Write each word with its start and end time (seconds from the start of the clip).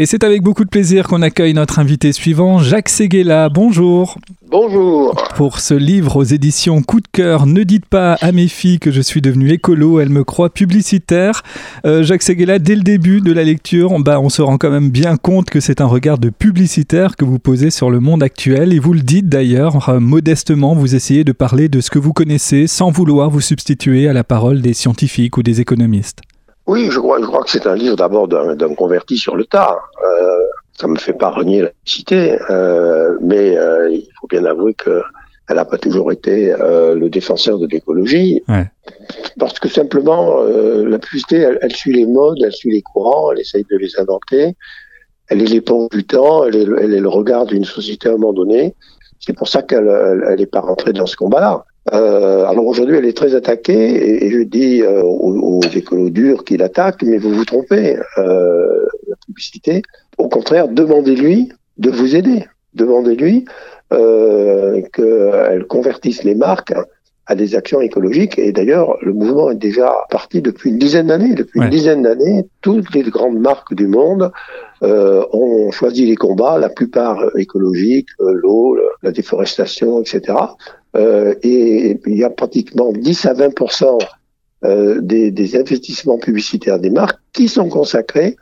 Et 0.00 0.06
c'est 0.06 0.24
avec 0.24 0.40
beaucoup 0.40 0.64
de 0.64 0.70
plaisir 0.70 1.06
qu'on 1.06 1.20
accueille 1.20 1.52
notre 1.52 1.78
invité 1.78 2.14
suivant, 2.14 2.58
Jacques 2.58 2.88
Seguela. 2.88 3.50
Bonjour. 3.50 4.16
Bonjour. 4.50 5.14
Pour 5.36 5.60
ce 5.60 5.74
livre 5.74 6.16
aux 6.16 6.24
éditions 6.24 6.80
Coup 6.80 7.00
de 7.00 7.06
cœur, 7.12 7.44
ne 7.44 7.64
dites 7.64 7.84
pas 7.84 8.14
à 8.14 8.32
mes 8.32 8.48
filles 8.48 8.78
que 8.78 8.90
je 8.90 9.02
suis 9.02 9.20
devenu 9.20 9.50
écolo, 9.50 10.00
elles 10.00 10.08
me 10.08 10.24
croient 10.24 10.48
publicitaire. 10.48 11.42
Euh, 11.84 12.02
Jacques 12.02 12.22
Seguela, 12.22 12.58
dès 12.58 12.76
le 12.76 12.80
début 12.80 13.20
de 13.20 13.30
la 13.30 13.44
lecture, 13.44 13.90
bah, 14.00 14.20
on 14.20 14.30
se 14.30 14.40
rend 14.40 14.56
quand 14.56 14.70
même 14.70 14.88
bien 14.88 15.18
compte 15.18 15.50
que 15.50 15.60
c'est 15.60 15.82
un 15.82 15.86
regard 15.86 16.16
de 16.16 16.30
publicitaire 16.30 17.14
que 17.14 17.26
vous 17.26 17.38
posez 17.38 17.68
sur 17.68 17.90
le 17.90 18.00
monde 18.00 18.22
actuel. 18.22 18.72
Et 18.72 18.78
vous 18.78 18.94
le 18.94 19.02
dites 19.02 19.28
d'ailleurs, 19.28 19.90
euh, 19.90 20.00
modestement, 20.00 20.74
vous 20.74 20.94
essayez 20.94 21.24
de 21.24 21.32
parler 21.32 21.68
de 21.68 21.82
ce 21.82 21.90
que 21.90 21.98
vous 21.98 22.14
connaissez 22.14 22.66
sans 22.68 22.90
vouloir 22.90 23.28
vous 23.28 23.42
substituer 23.42 24.08
à 24.08 24.14
la 24.14 24.24
parole 24.24 24.62
des 24.62 24.72
scientifiques 24.72 25.36
ou 25.36 25.42
des 25.42 25.60
économistes. 25.60 26.22
Oui, 26.70 26.88
je 26.88 27.00
crois, 27.00 27.18
je 27.20 27.26
crois 27.26 27.42
que 27.42 27.50
c'est 27.50 27.66
un 27.66 27.74
livre 27.74 27.96
d'abord 27.96 28.28
d'un 28.28 28.74
converti 28.76 29.16
sur 29.16 29.34
le 29.34 29.44
tard. 29.44 29.90
Euh, 30.04 30.44
ça 30.80 30.86
me 30.86 30.94
fait 30.94 31.12
pas 31.12 31.30
renier 31.30 31.62
la 31.62 31.70
cité, 31.84 32.38
euh, 32.48 33.18
mais 33.20 33.58
euh, 33.58 33.90
il 33.90 34.06
faut 34.20 34.28
bien 34.28 34.44
avouer 34.44 34.74
que 34.74 35.02
elle 35.48 35.56
n'a 35.56 35.64
pas 35.64 35.78
toujours 35.78 36.12
été 36.12 36.52
euh, 36.52 36.94
le 36.94 37.10
défenseur 37.10 37.58
de 37.58 37.66
l'écologie, 37.66 38.40
ouais. 38.46 38.70
parce 39.36 39.58
que 39.58 39.68
simplement 39.68 40.44
la 40.44 40.98
publicité, 41.00 41.38
elle, 41.38 41.58
elle, 41.60 41.74
suit 41.74 41.92
les 41.92 42.06
modes, 42.06 42.38
elle 42.40 42.52
suit 42.52 42.70
les 42.70 42.82
courants, 42.82 43.32
elle 43.32 43.40
essaye 43.40 43.66
de 43.68 43.76
les 43.76 43.98
inventer. 43.98 44.54
Elle 45.26 45.42
est 45.42 45.46
l'éponge 45.46 45.88
du 45.90 46.04
temps, 46.04 46.44
elle 46.44 46.54
est, 46.54 46.68
elle 46.82 46.94
est 46.94 47.00
le 47.00 47.08
regard 47.08 47.46
d'une 47.46 47.64
société 47.64 48.08
à 48.08 48.12
un 48.12 48.16
moment 48.16 48.32
donné. 48.32 48.76
C'est 49.18 49.36
pour 49.36 49.48
ça 49.48 49.62
qu'elle 49.62 49.90
elle, 50.30 50.40
est 50.40 50.46
pas 50.46 50.60
rentrée 50.60 50.92
dans 50.92 51.06
ce 51.06 51.16
combat-là. 51.16 51.64
Euh, 51.92 52.44
alors 52.44 52.66
aujourd'hui, 52.66 52.96
elle 52.96 53.06
est 53.06 53.16
très 53.16 53.34
attaquée 53.34 54.24
et, 54.24 54.30
je 54.30 54.40
dis 54.40 54.82
euh, 54.82 55.02
aux, 55.02 55.58
aux, 55.58 55.62
écolos 55.62 56.10
durs 56.10 56.44
qui 56.44 56.56
l'attaquent, 56.56 57.02
mais 57.02 57.18
vous 57.18 57.32
vous 57.32 57.44
trompez. 57.44 57.96
Euh, 58.18 58.86
la 59.08 59.16
publicité, 59.26 59.82
au 60.18 60.28
contraire, 60.28 60.68
demandez-lui 60.68 61.52
de 61.78 61.90
vous 61.90 62.14
aider. 62.16 62.44
Demandez-lui 62.74 63.46
euh, 63.92 64.82
qu'elle 64.92 65.64
convertisse 65.66 66.22
les 66.22 66.34
marques 66.34 66.74
à 67.26 67.34
des 67.34 67.54
actions 67.54 67.80
écologiques. 67.80 68.38
Et 68.38 68.52
d'ailleurs, 68.52 68.96
le 69.02 69.12
mouvement 69.12 69.50
est 69.50 69.56
déjà 69.56 69.94
parti 70.10 70.42
depuis 70.42 70.70
une 70.70 70.78
dizaine 70.78 71.06
d'années. 71.08 71.34
Depuis 71.34 71.60
ouais. 71.60 71.66
une 71.66 71.70
dizaine 71.70 72.02
d'années, 72.02 72.44
toutes 72.60 72.92
les 72.94 73.02
grandes 73.02 73.38
marques 73.38 73.74
du 73.74 73.86
monde 73.86 74.30
euh, 74.82 75.24
ont 75.32 75.70
choisi 75.70 76.06
les 76.06 76.16
combats, 76.16 76.58
la 76.58 76.68
plupart 76.68 77.24
écologiques, 77.36 78.08
l'eau, 78.18 78.76
la 79.02 79.12
déforestation, 79.12 80.00
etc. 80.00 80.34
Euh, 80.96 81.34
et 81.42 82.00
il 82.06 82.16
y 82.16 82.24
a 82.24 82.30
pratiquement 82.30 82.92
10 82.92 83.26
à 83.26 83.34
20 83.34 83.50
euh, 84.64 85.00
des, 85.00 85.30
des, 85.30 85.56
investissements 85.56 86.18
publicitaires 86.18 86.78
des 86.78 86.90
marques 86.90 87.20
qui 87.32 87.48
sont 87.48 87.68
consacrés 87.68 88.36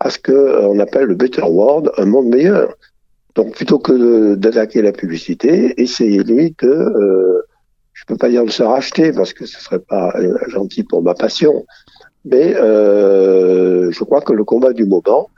à 0.00 0.10
ce 0.10 0.18
que 0.18 0.32
euh, 0.32 0.78
appelle 0.80 1.04
le 1.04 1.14
better 1.14 1.42
world, 1.42 1.90
un 1.96 2.06
monde 2.06 2.26
meilleur. 2.26 2.74
Donc 3.34 3.54
plutôt 3.54 3.78
que 3.78 4.34
d'attaquer 4.34 4.82
la 4.82 4.92
publicité, 4.92 5.80
essayez-lui 5.80 6.54
de, 6.60 6.68
euh, 6.68 7.42
je 7.92 8.04
peux 8.06 8.16
pas 8.16 8.28
dire 8.28 8.44
de 8.44 8.50
se 8.50 8.62
racheter 8.62 9.12
parce 9.12 9.32
que 9.32 9.46
ce 9.46 9.60
serait 9.60 9.78
pas 9.78 10.14
gentil 10.48 10.82
pour 10.82 11.02
ma 11.02 11.14
passion, 11.14 11.64
mais 12.24 12.54
euh, 12.56 13.90
je 13.90 14.04
crois 14.04 14.20
que 14.20 14.32
le 14.32 14.44
combat 14.44 14.72
du 14.72 14.84
moment, 14.84 15.30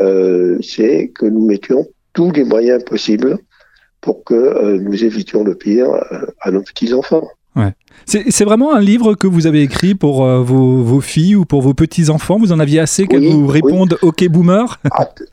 euh, 0.00 0.58
c'est 0.62 1.08
que 1.08 1.26
nous 1.26 1.44
mettions 1.44 1.86
tous 2.12 2.30
les 2.32 2.44
moyens 2.44 2.82
possibles 2.84 3.38
pour 4.02 4.24
que 4.24 4.34
euh, 4.34 4.78
nous 4.78 5.04
évitions 5.04 5.42
le 5.42 5.54
pire 5.54 5.90
euh, 5.90 6.26
à 6.42 6.50
nos 6.50 6.60
petits-enfants. 6.60 7.26
Ouais. 7.54 7.72
C'est 8.06 8.44
vraiment 8.44 8.74
un 8.74 8.80
livre 8.80 9.14
que 9.14 9.26
vous 9.26 9.46
avez 9.46 9.62
écrit 9.62 9.94
pour 9.94 10.24
euh, 10.24 10.40
vos, 10.40 10.82
vos, 10.82 11.00
filles 11.00 11.36
ou 11.36 11.44
pour 11.44 11.60
vos 11.60 11.74
petits-enfants? 11.74 12.38
Vous 12.38 12.52
en 12.52 12.58
aviez 12.58 12.80
assez 12.80 13.06
qu'elles 13.06 13.20
oui, 13.20 13.30
vous 13.30 13.46
répondent 13.46 13.98
oui. 14.02 14.08
OK 14.08 14.28
boomer 14.28 14.80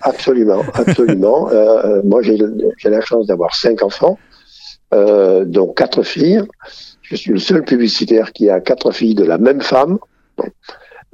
Absolument, 0.02 0.62
absolument. 0.73 1.50
euh, 1.52 2.02
moi, 2.03 2.22
j'ai 2.22 2.38
la 2.84 3.02
chance 3.02 3.28
d'avoir 3.28 3.56
cinq 3.56 3.81
enfants, 3.84 4.20
euh, 4.94 5.45
dont 5.45 5.67
quatre 5.67 6.03
filles. 6.03 6.42
Je 7.02 7.16
suis 7.16 7.31
le 7.31 7.40
seul 7.40 7.64
publicitaire 7.64 8.34
qui 8.34 8.50
a 8.50 8.59
quatre 8.59 8.91
filles 8.91 9.16
de 9.16 9.24
la 9.24 9.38
même 9.38 9.62
femme. 9.62 9.97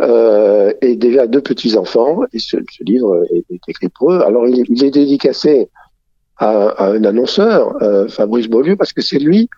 Et 0.02 0.96
déjà 0.98 1.28
deux 1.28 1.42
petits-enfants. 1.42 2.22
Et 2.34 2.40
ce, 2.40 2.58
ce, 2.70 2.84
livre 2.84 3.24
est, 3.32 3.46
est, 3.54 3.70
écrit 3.70 3.90
pour 3.90 4.12
eux. 4.12 4.22
Alors, 4.26 4.48
il, 4.48 4.66
il 4.68 4.84
est 4.84 4.92
dédicacé 4.92 5.70
à, 6.38 6.86
un 6.86 7.04
annonceur, 7.04 7.82
euh, 7.82 8.08
Fabrice 8.08 8.48
Beaulieu, 8.48 8.76
parce 8.76 8.94
que 8.94 9.02
c'est 9.02 9.20
lui 9.20 9.50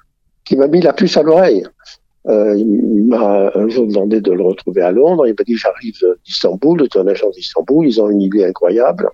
qui 0.46 0.56
m'a 0.56 0.68
mis 0.68 0.82
la 0.82 0.94
puce 0.94 1.18
à 1.18 1.24
l'oreille. 1.24 1.66
Euh, 2.28 2.56
il 2.58 3.06
m'a 3.06 3.52
un 3.56 3.70
jour 3.70 3.88
demandé 3.88 4.22
de 4.22 4.32
le 4.32 4.44
retrouver 4.44 4.82
à 4.82 4.92
Londres. 4.92 5.28
Il 5.28 5.36
m'a 5.38 5.44
dit 5.46 5.56
j'arrive 5.56 5.98
d'Istanbul, 6.26 6.80
de 6.80 6.86
ton 6.86 7.08
agence 7.08 7.36
d'Istanbul. 7.36 7.88
Ils 7.88 8.02
ont 8.02 8.10
une 8.10 8.22
idée 8.22 8.46
incroyable. 8.46 9.10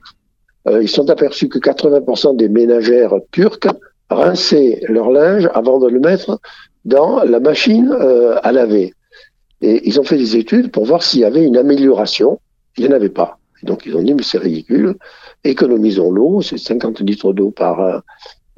Euh, 0.68 0.82
ils 0.82 0.90
sont 0.90 1.10
aperçus 1.10 1.50
que 1.50 1.60
80% 1.60 2.36
des 2.38 2.50
ménagères 2.50 3.14
turques 3.32 3.68
rinçaient 4.10 4.82
leur 4.90 5.12
linge 5.12 5.50
avant 5.54 5.80
de 5.80 5.90
le 5.90 6.00
mettre 6.00 6.40
dans 6.86 7.24
la 7.24 7.40
machine 7.40 7.96
à 8.44 8.52
laver. 8.52 8.94
Et 9.62 9.88
ils 9.88 10.00
ont 10.00 10.04
fait 10.04 10.18
des 10.18 10.36
études 10.36 10.72
pour 10.72 10.86
voir 10.86 11.04
s'il 11.04 11.22
y 11.22 11.26
avait 11.26 11.44
une 11.44 11.58
amélioration. 11.58 12.40
Il 12.78 12.86
n'y 12.86 12.92
en 12.92 12.96
avait 12.96 13.10
pas. 13.10 13.38
Et 13.62 13.66
donc 13.66 13.86
ils 13.86 13.96
ont 13.96 14.02
dit 14.02 14.14
mais 14.14 14.24
c'est 14.24 14.38
ridicule 14.38 14.96
économisons 15.44 16.12
l'eau, 16.12 16.42
c'est 16.42 16.58
50 16.58 17.02
litres 17.02 17.34
d'eau 17.34 17.52
par 17.52 18.04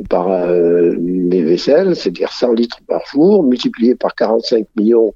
par 0.10 0.30
euh, 0.30 0.94
mes 1.00 1.42
vaisselles, 1.42 1.96
c'est-à-dire 1.96 2.32
100 2.32 2.54
litres 2.54 2.80
par 2.88 3.06
jour, 3.06 3.44
multiplié 3.44 3.96
par 3.96 4.14
45 4.16 4.68
millions 4.78 5.14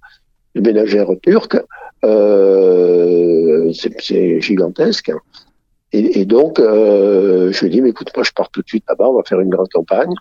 de 0.56 0.62
ménagères 0.62 1.10
turques, 1.22 1.62
euh, 2.06 3.72
c'est 3.74 4.42
gigantesque. 4.42 5.12
Et, 5.92 6.24
donc, 6.26 6.60
euh, 6.60 7.52
je 7.52 7.62
lui 7.62 7.68
ai 7.68 7.70
dit, 7.72 7.82
mais 7.82 7.90
écoute, 7.90 8.12
moi 8.16 8.24
je 8.24 8.32
pars 8.32 8.52
tout 8.52 8.62
de 8.62 8.68
suite 8.68 8.84
là-bas, 8.88 9.10
on 9.10 9.16
va 9.16 9.24
faire 9.24 9.40
une 9.40 9.50
grande 9.50 9.70
campagne. 9.70 10.14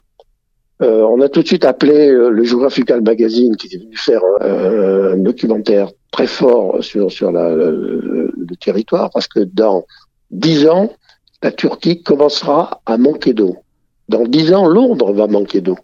Euh, 0.81 1.03
on 1.03 1.21
a 1.21 1.29
tout 1.29 1.43
de 1.43 1.47
suite 1.47 1.67
appelé 1.67 2.11
le 2.11 2.43
Geographical 2.43 3.03
Magazine 3.03 3.55
qui 3.57 3.67
est 3.75 3.79
venu 3.79 3.97
faire 3.97 4.23
un, 4.41 5.19
documentaire 5.19 5.91
très 6.11 6.27
fort 6.27 6.83
sur, 6.83 7.13
sur 7.13 7.33
le, 7.33 8.33
le 8.35 8.57
territoire, 8.57 9.11
parce 9.13 9.29
que 9.29 9.41
dans 9.41 9.85
dix 10.31 10.67
ans, 10.67 10.91
la 11.43 11.53
Turquie 11.53 12.03
commencera 12.03 12.81
à 12.87 12.99
manquer 12.99 13.33
d'eau. 13.33 13.57
Dans 14.09 14.25
dix 14.25 14.53
ans, 14.53 14.67
Londres 14.67 15.13
va 15.13 15.27
manquer 15.27 15.61
d'eau. 15.61 15.79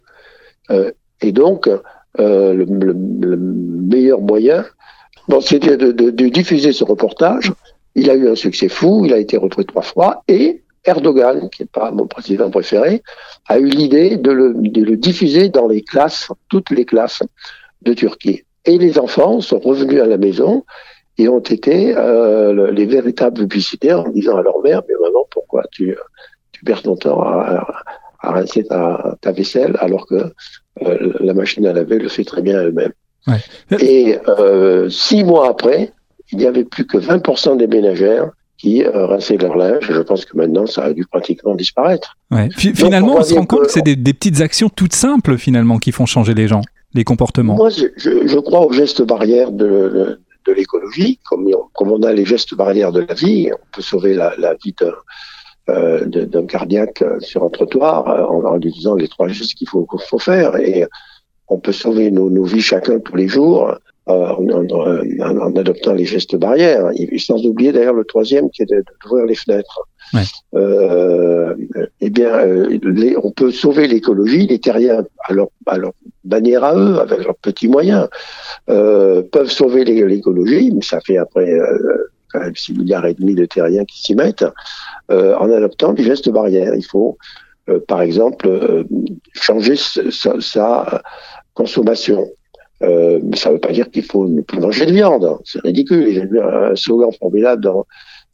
Euh, 0.71 0.91
et 1.21 1.33
donc, 1.33 1.69
euh, 1.69 2.55
le, 2.55 2.65
le, 2.65 2.95
le, 3.21 3.37
meilleur 3.37 4.21
moyen, 4.21 4.65
bon, 5.29 5.41
c'était 5.41 5.77
de, 5.77 5.93
de, 5.93 6.29
diffuser 6.29 6.73
ce 6.73 6.85
reportage. 6.85 7.53
Il 7.95 8.11
a 8.11 8.15
eu 8.15 8.29
un 8.29 8.35
succès 8.35 8.69
fou, 8.69 9.05
il 9.05 9.13
a 9.13 9.19
été 9.19 9.37
retrouvé 9.37 9.65
trois 9.67 9.83
fois, 9.83 10.23
et 10.27 10.63
Erdogan, 10.85 11.49
qui 11.51 11.63
n'est 11.63 11.69
pas 11.69 11.91
mon 11.91 12.07
président 12.07 12.51
préféré, 12.51 13.03
a 13.49 13.59
eu 13.59 13.67
l'idée 13.67 14.17
de 14.17 14.31
le, 14.31 14.55
de 14.55 14.83
le 14.83 14.97
diffuser 14.97 15.49
dans 15.49 15.67
les 15.67 15.83
classes, 15.83 16.31
toutes 16.49 16.71
les 16.71 16.85
classes 16.85 17.23
de 17.83 17.95
Turquie. 17.95 18.43
Et 18.65 18.79
les 18.79 18.99
enfants 18.99 19.41
sont 19.41 19.59
revenus 19.59 20.01
à 20.01 20.07
la 20.07 20.17
maison 20.17 20.65
et 21.19 21.29
ont 21.29 21.41
été 21.41 21.95
euh, 21.97 22.71
les 22.73 22.87
véritables 22.87 23.39
publicitaires 23.39 24.01
en 24.01 24.09
disant 24.09 24.37
à 24.37 24.43
leur 24.43 24.61
mère, 24.63 24.83
mais 24.89 24.95
maman, 25.01 25.27
tu, 25.73 25.97
tu 26.53 26.65
perds 26.65 26.83
ton 26.83 26.97
temps 26.97 27.23
à, 27.23 27.67
rincer 28.23 28.65
ta, 28.65 29.17
ta, 29.21 29.33
vaisselle 29.33 29.77
alors 29.81 30.07
que 30.07 30.33
euh, 30.83 31.13
la 31.21 31.35
machine 31.35 31.67
à 31.67 31.73
laver 31.73 31.99
le 31.99 32.09
fait 32.09 32.25
très 32.25 32.41
bien 32.41 32.61
elle-même. 32.63 32.93
Ouais. 33.27 33.81
Et 33.81 34.19
euh, 34.29 34.89
six 34.89 35.25
mois 35.25 35.49
après, 35.49 35.93
il 36.33 36.39
n'y 36.39 36.47
avait 36.47 36.65
plus 36.65 36.87
que 36.87 36.99
20% 36.99 37.59
des 37.59 37.67
ménagères 37.67 38.31
qui 38.57 38.83
euh, 38.83 39.07
rinçaient 39.07 39.37
leur 39.37 39.57
linge. 39.57 39.87
Je 39.91 40.01
pense 40.01 40.25
que 40.25 40.37
maintenant, 40.37 40.67
ça 40.67 40.85
a 40.85 40.93
dû 40.93 41.05
pratiquement 41.07 41.55
disparaître. 41.55 42.17
Ouais. 42.31 42.49
Finalement, 42.57 43.17
on, 43.17 43.21
on 43.21 43.23
se 43.23 43.35
rend 43.35 43.45
compte 43.45 43.61
que, 43.61 43.67
que 43.67 43.73
c'est 43.73 43.83
des, 43.83 43.97
des, 43.97 44.15
petites 44.15 44.41
actions 44.41 44.69
toutes 44.69 44.95
simples, 44.95 45.37
finalement, 45.37 45.79
qui 45.79 45.93
font 45.93 46.07
changer 46.07 46.35
les 46.35 46.49
gens, 46.49 46.63
les 46.95 47.05
comportements. 47.05 47.57
Moi, 47.57 47.71
je, 47.71 47.87
je 47.97 48.39
crois 48.39 48.67
aux 48.67 48.73
gestes 48.73 49.03
barrières 49.03 49.53
de, 49.53 50.19
de 50.47 50.53
l'écologie, 50.53 51.19
comme, 51.29 51.47
comme, 51.75 51.93
on 51.93 52.03
a 52.03 52.13
les 52.13 52.25
gestes 52.25 52.55
barrières 52.55 52.93
de 52.93 53.01
la 53.01 53.15
vie, 53.15 53.51
on 53.53 53.67
peut 53.73 53.83
sauver 53.83 54.15
la, 54.15 54.35
la 54.39 54.55
vie 54.55 54.75
d'un 55.67 56.43
euh, 56.43 56.47
cardiaque 56.47 57.03
sur 57.21 57.45
un 57.45 57.51
trottoir 57.51 58.09
euh, 58.09 58.25
en, 58.25 58.45
en 58.45 58.57
lui 58.57 58.71
disant 58.71 58.95
les 58.95 59.09
trois 59.09 59.29
gestes 59.29 59.55
qu'il 59.55 59.69
faut, 59.69 59.87
faut 60.09 60.19
faire. 60.19 60.57
Et 60.57 60.85
on 61.49 61.59
peut 61.59 61.73
sauver 61.73 62.11
nos, 62.11 62.31
nos 62.31 62.45
vies 62.45 62.61
chacun 62.61 62.99
tous 63.01 63.17
les 63.17 63.29
jours 63.29 63.75
euh, 64.09 64.13
en, 64.13 64.49
en, 64.51 65.41
en, 65.41 65.57
adoptant 65.57 65.95
les 65.95 66.05
gestes 66.05 66.37
barrières. 66.37 66.91
Et 66.97 67.19
sans 67.19 67.45
oublier 67.47 67.73
d'ailleurs 67.73 67.95
le 67.95 68.05
troisième 68.05 68.51
qui 68.51 68.63
est 68.63 68.67
d'ouvrir 69.03 69.27
les 69.27 69.35
fenêtres. 69.35 69.81
Ouais. 70.13 70.21
Euh, 70.55 71.55
eh 72.01 72.11
bien, 72.11 72.35
euh, 72.35 72.79
les, 72.83 73.17
on 73.17 73.31
peut 73.31 73.51
sauver 73.51 73.89
l'écologie. 73.89 74.47
Les 74.47 74.59
terriens, 74.59 75.05
à 75.29 75.33
leur, 75.33 75.49
à 75.67 75.79
leur, 75.79 75.93
manière 76.25 76.65
à 76.65 76.77
eux, 76.77 76.99
avec 77.01 77.25
leurs 77.25 77.37
petits 77.37 77.69
moyens, 77.69 78.09
euh, 78.69 79.23
peuvent 79.23 79.51
sauver 79.51 79.85
l'écologie, 79.85 80.71
mais 80.75 80.83
ça 80.83 81.01
fait 81.01 81.17
après 81.17 81.51
euh, 81.51 82.11
quand 82.35 82.41
même 82.41 82.57
6 82.57 82.75
milliards 82.75 83.07
et 83.07 83.15
demi 83.15 83.35
de 83.35 83.47
terriens 83.47 83.85
qui 83.85 84.03
s'y 84.03 84.15
mettent, 84.15 84.45
euh, 85.11 85.37
en 85.37 85.51
adoptant 85.51 85.93
des 85.93 86.03
gestes 86.03 86.29
barrières. 86.29 86.75
Il 86.75 86.85
faut, 86.85 87.17
euh, 87.71 87.79
par 87.87 88.03
exemple, 88.03 88.85
changer 89.33 89.77
sa, 89.77 90.41
sa 90.41 91.03
consommation. 91.55 92.29
Euh, 92.83 93.21
mais 93.23 93.37
ça 93.37 93.49
ne 93.49 93.55
veut 93.55 93.61
pas 93.61 93.73
dire 93.73 93.91
qu'il 93.91 94.05
faut 94.05 94.27
ne 94.27 94.43
plus 94.43 94.59
manger 94.59 94.87
de 94.87 94.93
viande. 94.93 95.39
C'est 95.45 95.61
ridicule. 95.61 96.13
J'ai 96.13 96.27
vu 96.27 96.41
un 96.41 96.75
slogan 96.75 97.11
formidable 97.13 97.63
dans, 97.63 97.87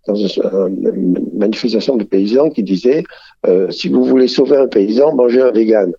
dans 0.07 0.15
une 0.15 1.19
manifestation 1.35 1.97
de 1.97 2.05
paysans 2.05 2.51
qui 2.51 2.63
disait 2.63 3.05
euh, 3.47 3.71
si 3.71 3.89
vous 3.89 4.05
voulez 4.05 4.29
sauver 4.29 4.57
un 4.57 4.67
paysan, 4.67 5.15
mangez 5.15 5.43
un 5.43 5.51
vegan. 5.51 5.93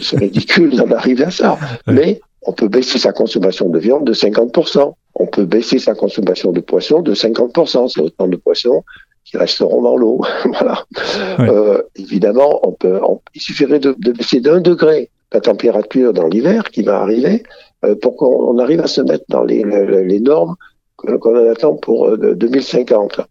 c'est 0.00 0.18
ridicule 0.18 0.76
d'en 0.76 0.90
arriver 0.90 1.24
à 1.24 1.30
ça. 1.30 1.58
Mais 1.86 2.20
on 2.42 2.52
peut 2.52 2.68
baisser 2.68 2.98
sa 2.98 3.12
consommation 3.12 3.68
de 3.68 3.78
viande 3.78 4.04
de 4.04 4.12
50%. 4.12 4.94
On 5.18 5.26
peut 5.26 5.44
baisser 5.44 5.78
sa 5.78 5.94
consommation 5.94 6.52
de 6.52 6.60
poisson 6.60 7.02
de 7.02 7.14
50%. 7.14 7.88
C'est 7.88 8.00
autant 8.00 8.28
de 8.28 8.36
poissons 8.36 8.84
qui 9.24 9.36
resteront 9.36 9.82
dans 9.82 9.96
l'eau. 9.96 10.20
voilà. 10.44 10.84
Euh, 11.40 11.82
évidemment, 11.96 12.60
on 12.66 12.72
peut, 12.72 13.00
il 13.34 13.40
suffirait 13.40 13.80
de, 13.80 13.94
de 13.98 14.12
baisser 14.12 14.40
d'un 14.40 14.60
degré 14.60 15.10
la 15.32 15.40
température 15.40 16.12
dans 16.12 16.28
l'hiver 16.28 16.70
qui 16.70 16.82
va 16.82 17.00
arriver 17.00 17.42
euh, 17.84 17.96
pour 17.96 18.16
qu'on 18.16 18.58
arrive 18.58 18.80
à 18.80 18.86
se 18.86 19.00
mettre 19.00 19.24
dans 19.28 19.42
les, 19.42 19.64
les, 19.64 20.20
normes 20.20 20.54
qu'on 20.96 21.50
attend 21.50 21.74
pour 21.74 22.16
2050. 22.16 23.18
Euh, 23.18 23.22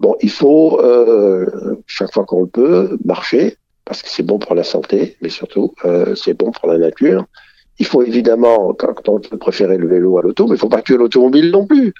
bon, 0.00 0.16
il 0.20 0.30
faut, 0.30 0.80
euh, 0.80 1.76
chaque 1.86 2.12
fois 2.12 2.24
qu'on 2.24 2.42
le 2.42 2.46
peut, 2.46 2.98
marcher, 3.04 3.56
parce 3.84 4.02
que 4.02 4.08
c'est 4.08 4.22
bon 4.22 4.38
pour 4.38 4.54
la 4.54 4.64
santé, 4.64 5.16
mais 5.20 5.28
surtout, 5.28 5.74
euh, 5.84 6.14
c'est 6.14 6.34
bon 6.34 6.50
pour 6.50 6.68
la 6.68 6.78
nature. 6.78 7.24
Il 7.78 7.86
faut 7.86 8.02
évidemment, 8.02 8.74
quand 8.74 9.08
on 9.08 9.18
peut 9.18 9.38
préférer 9.38 9.78
le 9.78 9.88
vélo 9.88 10.18
à 10.18 10.22
l'auto, 10.22 10.46
mais 10.46 10.56
il 10.56 10.58
faut 10.58 10.68
pas 10.68 10.82
tuer 10.82 10.96
l'automobile 10.96 11.50
non 11.50 11.66
plus. 11.66 11.94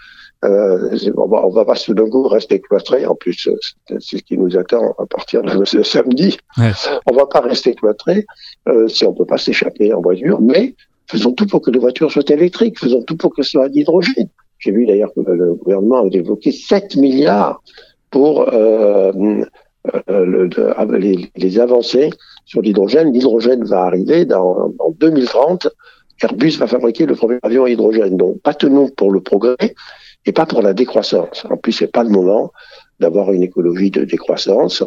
Euh, 0.45 0.99
on, 1.17 1.29
va, 1.29 1.47
on 1.47 1.51
va 1.51 1.65
pas 1.65 1.77
tout 1.77 1.95
d'un 1.95 2.09
coup 2.09 2.27
rester 2.27 2.61
cloîtré. 2.61 3.07
En 3.07 3.15
plus, 3.15 3.49
c'est 3.89 4.01
ce 4.01 4.23
qui 4.23 4.37
nous 4.37 4.57
attend 4.57 4.95
à 4.99 5.07
partir 5.07 5.43
de 5.43 5.65
ce 5.65 5.83
samedi. 5.83 6.37
Ouais. 6.59 6.73
On 7.07 7.15
va 7.15 7.27
pas 7.27 7.41
rester 7.41 7.75
cloîtré 7.75 8.27
euh, 8.69 8.89
si 8.89 9.05
on 9.05 9.15
peut 9.15 9.25
pas 9.25 9.39
s'échapper 9.39 9.93
en 9.95 10.01
voiture, 10.01 10.41
mais 10.41 10.75
faisons 11.07 11.33
tout 11.33 11.47
pour 11.47 11.63
que 11.63 11.71
les 11.71 11.79
voitures 11.79 12.11
soient 12.11 12.29
électriques, 12.29 12.79
faisons 12.79 13.03
tout 13.03 13.17
pour 13.17 13.35
qu'elles 13.35 13.45
soient 13.45 13.65
à 13.65 13.69
l'hydrogène. 13.69 14.29
J'ai 14.59 14.73
vu 14.73 14.87
d'ailleurs 14.87 15.13
que 15.15 15.21
le 15.21 15.55
gouvernement 15.55 16.01
avait 16.01 16.19
évoqué 16.19 16.53
7 16.53 16.97
milliards 16.97 17.63
pour 18.11 18.49
euh, 18.53 19.13
euh 20.11 20.25
le, 20.25 20.49
les, 20.99 21.31
les, 21.35 21.59
avancées 21.59 22.11
sur 22.45 22.63
l'hydrogène. 22.63 23.13
L'hydrogène 23.13 23.65
va 23.65 23.83
arriver 23.83 24.25
dans, 24.25 24.73
en 24.79 24.91
2030. 24.99 25.69
Airbus 26.23 26.57
va 26.59 26.67
fabriquer 26.67 27.07
le 27.07 27.15
premier 27.15 27.39
avion 27.43 27.65
à 27.65 27.71
hydrogène. 27.71 28.17
Donc, 28.17 28.41
pas 28.43 28.55
tenons 28.55 28.89
pour 28.89 29.11
le 29.11 29.21
progrès, 29.21 29.75
et 30.27 30.33
pas 30.33 30.47
pour 30.47 30.63
la 30.63 30.75
décroissance. 30.75 31.45
En 31.51 31.57
plus, 31.57 31.73
c'est 31.73 31.91
pas 31.91 32.05
le 32.05 32.11
moment 32.11 32.53
d'avoir 33.01 33.33
une 33.33 33.43
écologie 33.43 33.91
de 33.91 34.05
décroissance. 34.05 34.85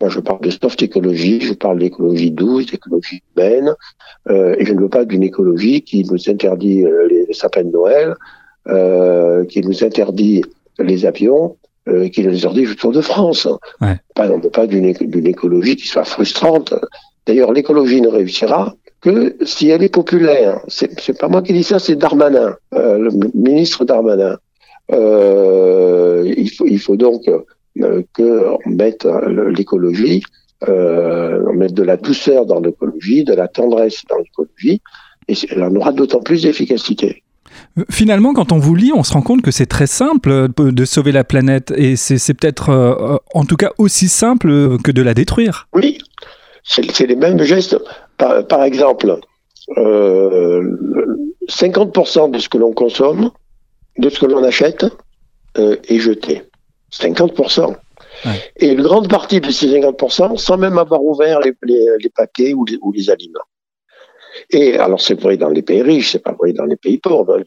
Moi, 0.00 0.10
je 0.10 0.20
parle 0.20 0.40
de 0.42 0.50
soft 0.50 0.82
écologie, 0.82 1.40
je 1.40 1.54
parle 1.54 1.78
d'écologie 1.78 2.30
douce, 2.30 2.66
d'écologie 2.66 3.22
humaine, 3.34 3.74
euh, 4.28 4.54
et 4.58 4.66
je 4.66 4.74
ne 4.74 4.80
veux 4.80 4.88
pas 4.88 5.04
d'une 5.04 5.22
écologie 5.22 5.82
qui 5.82 6.04
nous 6.04 6.28
interdit 6.28 6.84
euh, 6.84 7.08
les 7.08 7.32
sapins 7.32 7.64
de 7.64 7.70
Noël, 7.70 8.14
euh, 8.68 9.44
qui 9.46 9.62
nous 9.62 9.82
interdit 9.82 10.42
les 10.78 11.06
avions, 11.06 11.56
euh, 11.88 12.08
qui 12.08 12.22
nous 12.24 12.36
interdit 12.36 12.64
le 12.64 12.74
Tour 12.74 12.92
de 12.92 13.00
France. 13.00 13.48
Ouais. 13.80 13.96
Pas, 14.14 14.28
on 14.30 14.38
ne 14.38 14.42
veut 14.42 14.50
pas 14.50 14.66
d'une 14.66 14.86
écologie 15.26 15.76
qui 15.76 15.88
soit 15.88 16.04
frustrante. 16.04 16.74
D'ailleurs, 17.26 17.52
l'écologie 17.52 18.00
ne 18.00 18.08
réussira 18.08 18.74
que 19.00 19.36
si 19.44 19.68
elle 19.68 19.82
est 19.82 19.92
populaire. 19.92 20.60
C'est 20.68 21.18
pas 21.18 21.28
moi 21.28 21.42
qui 21.42 21.52
dis 21.52 21.64
ça, 21.64 21.78
c'est 21.78 21.96
Darmanin, 21.96 22.56
euh, 22.74 22.98
le 22.98 23.10
ministre 23.34 23.84
Darmanin. 23.84 24.38
Euh, 24.92 26.32
il, 26.36 26.50
faut, 26.50 26.66
il 26.66 26.78
faut 26.78 26.96
donc 26.96 27.28
euh, 27.28 28.02
qu'on 28.14 28.70
mette 28.70 29.06
l'écologie, 29.56 30.22
euh, 30.68 31.44
on 31.48 31.54
mette 31.54 31.74
de 31.74 31.82
la 31.82 31.96
douceur 31.96 32.46
dans 32.46 32.60
l'écologie, 32.60 33.24
de 33.24 33.34
la 33.34 33.48
tendresse 33.48 34.02
dans 34.08 34.18
l'écologie, 34.18 34.80
et 35.28 35.34
elle 35.50 35.62
en 35.62 35.74
aura 35.74 35.92
d'autant 35.92 36.20
plus 36.20 36.42
d'efficacité. 36.42 37.22
Finalement, 37.90 38.32
quand 38.32 38.52
on 38.52 38.58
vous 38.58 38.74
lit, 38.74 38.92
on 38.94 39.02
se 39.02 39.12
rend 39.12 39.22
compte 39.22 39.42
que 39.42 39.50
c'est 39.50 39.66
très 39.66 39.86
simple 39.86 40.48
de 40.56 40.84
sauver 40.84 41.12
la 41.12 41.24
planète 41.24 41.72
et 41.76 41.96
c'est 41.96 42.34
peut-être 42.34 42.70
euh, 42.70 43.16
en 43.34 43.44
tout 43.44 43.56
cas 43.56 43.72
aussi 43.78 44.08
simple 44.08 44.78
que 44.82 44.90
de 44.90 45.02
la 45.02 45.14
détruire. 45.14 45.68
Oui, 45.74 45.98
c'est 46.64 47.06
les 47.06 47.16
mêmes 47.16 47.42
gestes. 47.42 47.76
Par, 48.16 48.46
par 48.46 48.62
exemple, 48.64 49.18
euh, 49.76 50.62
50% 51.48 52.30
de 52.30 52.38
ce 52.38 52.48
que 52.48 52.58
l'on 52.58 52.72
consomme 52.72 53.30
de 53.98 54.10
ce 54.10 54.20
que 54.20 54.26
l'on 54.26 54.42
achète 54.44 54.86
euh, 55.58 55.76
est 55.88 55.98
jeté. 55.98 56.42
50%. 56.92 57.74
Ouais. 58.24 58.30
Et 58.56 58.68
une 58.68 58.82
grande 58.82 59.08
partie 59.08 59.40
de 59.40 59.50
ces 59.50 59.68
50%, 59.68 60.36
sans 60.36 60.56
même 60.56 60.78
avoir 60.78 61.02
ouvert 61.02 61.40
les, 61.40 61.52
les, 61.62 61.84
les 62.00 62.10
paquets 62.10 62.54
ou 62.54 62.64
les, 62.64 62.78
ou 62.80 62.92
les, 62.92 63.10
aliments. 63.10 63.40
Et 64.50 64.78
alors 64.78 65.00
c'est 65.00 65.20
vrai 65.20 65.36
dans 65.36 65.48
les 65.48 65.62
pays 65.62 65.82
riches, 65.82 66.12
c'est 66.12 66.22
pas 66.22 66.32
vrai 66.32 66.52
dans 66.52 66.64
les 66.64 66.76
pays 66.76 66.98
pauvres. 66.98 67.42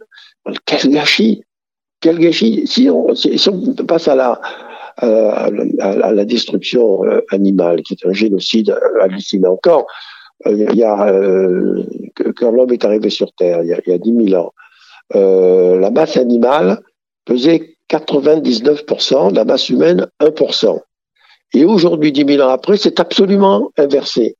Quel 0.65 0.91
gâchis 0.91 1.43
Quel 2.01 2.19
gâchis 2.19 2.65
Si 2.65 2.89
on, 2.89 3.13
passe 3.85 4.07
à 4.07 4.15
la, 4.15 4.41
euh, 5.03 6.25
destruction 6.25 7.05
euh, 7.05 7.21
animale, 7.31 7.81
qui 7.83 7.93
est 7.93 8.07
un 8.07 8.13
génocide 8.13 8.75
hallucinant 9.01 9.53
encore, 9.53 9.87
euh, 10.47 10.67
il 10.71 10.75
y 10.75 10.83
a 10.83 11.07
euh, 11.07 11.83
quand 12.37 12.51
l'homme 12.51 12.71
est 12.71 12.85
arrivé 12.85 13.09
sur 13.09 13.31
Terre, 13.33 13.61
il 13.63 13.69
y 13.69 13.73
a, 13.73 13.79
il 13.85 13.91
y 13.91 13.93
a 13.93 13.97
10 13.97 14.29
000 14.29 14.41
ans, 14.41 14.53
euh, 15.15 15.79
la 15.79 15.91
masse 15.91 16.17
animale 16.17 16.79
pesait 17.25 17.75
99%, 17.89 19.33
la 19.33 19.45
masse 19.45 19.69
humaine 19.69 20.07
1%. 20.21 20.79
Et 21.53 21.65
aujourd'hui, 21.65 22.11
10 22.11 22.35
000 22.35 22.47
ans 22.47 22.51
après, 22.51 22.77
c'est 22.77 22.99
absolument 22.99 23.71
inversé. 23.77 24.35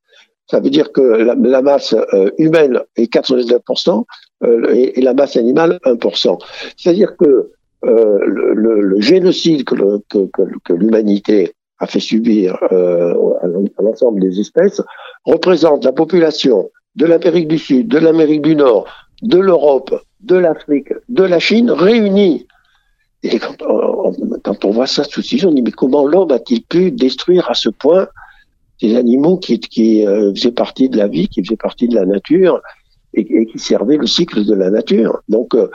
Ça 0.50 0.60
veut 0.60 0.72
dire 0.72 0.92
que 0.92 1.01
la, 1.01 1.62
masse 1.62 1.94
euh, 2.13 2.31
humaine 2.40 2.80
est 2.96 3.13
99% 3.13 4.04
euh, 4.44 4.74
et, 4.74 5.00
la 5.00 5.13
masse 5.13 5.38
animale 5.38 5.80
1%. 5.86 6.40
C'est-à-dire 6.75 7.16
que 7.18 7.51
euh, 7.86 8.19
le, 8.25 9.00
génocide 9.00 9.63
que, 9.63 10.74
l'humanité 10.74 11.54
a 11.78 11.86
fait 11.86 12.00
subir 12.00 12.57
à 12.63 13.81
l'ensemble 13.81 14.19
des 14.22 14.40
espèces 14.40 14.81
représente 15.24 15.86
la 15.86 15.94
population 15.94 16.69
de 16.96 17.06
l'Amérique 17.06 17.48
du 17.48 17.60
Sud, 17.60 17.88
de 17.88 18.00
l'Amérique 18.00 18.42
du 18.42 18.56
Nord, 18.56 18.88
de 19.22 19.38
l'Europe, 19.38 19.94
de 20.19 20.36
l'Afrique, 20.36 20.90
de 21.07 21.24
la 21.24 21.40
Chine 21.40 21.69
réunis. 21.72 22.48
Et 23.22 23.38
quand 23.38 23.62
on, 23.62 24.72
voit 24.72 24.88
ça 24.88 25.04
sous 25.04 25.22
on 25.46 25.51
dit 25.51 25.62
mais 25.62 25.72
comment 25.72 26.06
l'homme 26.06 26.31
a-t-il 26.31 26.63
pu 26.63 26.92
détruire 26.92 27.50
à 27.50 27.54
ce 27.54 27.69
point 27.69 28.07
des 28.81 28.96
animaux 28.96 29.38
qui, 29.38 29.60
qui 29.60 30.06
euh, 30.06 30.34
faisaient 30.34 30.52
partie 30.52 30.90
de 30.90 30.98
la 30.98 31.08
vie, 31.08 31.28
qui 31.28 31.44
faisaient 31.44 31.58
partie 31.58 31.88
de 31.88 31.96
la 31.96 32.06
nature 32.06 32.62
et, 33.14 33.22
et 33.22 33.46
qui 33.46 33.60
servaient 33.60 33.98
le 33.98 34.08
cycle 34.08 34.46
de 34.46 34.54
la 34.54 34.70
nature. 34.70 35.22
Donc 35.28 35.56
euh, 35.56 35.70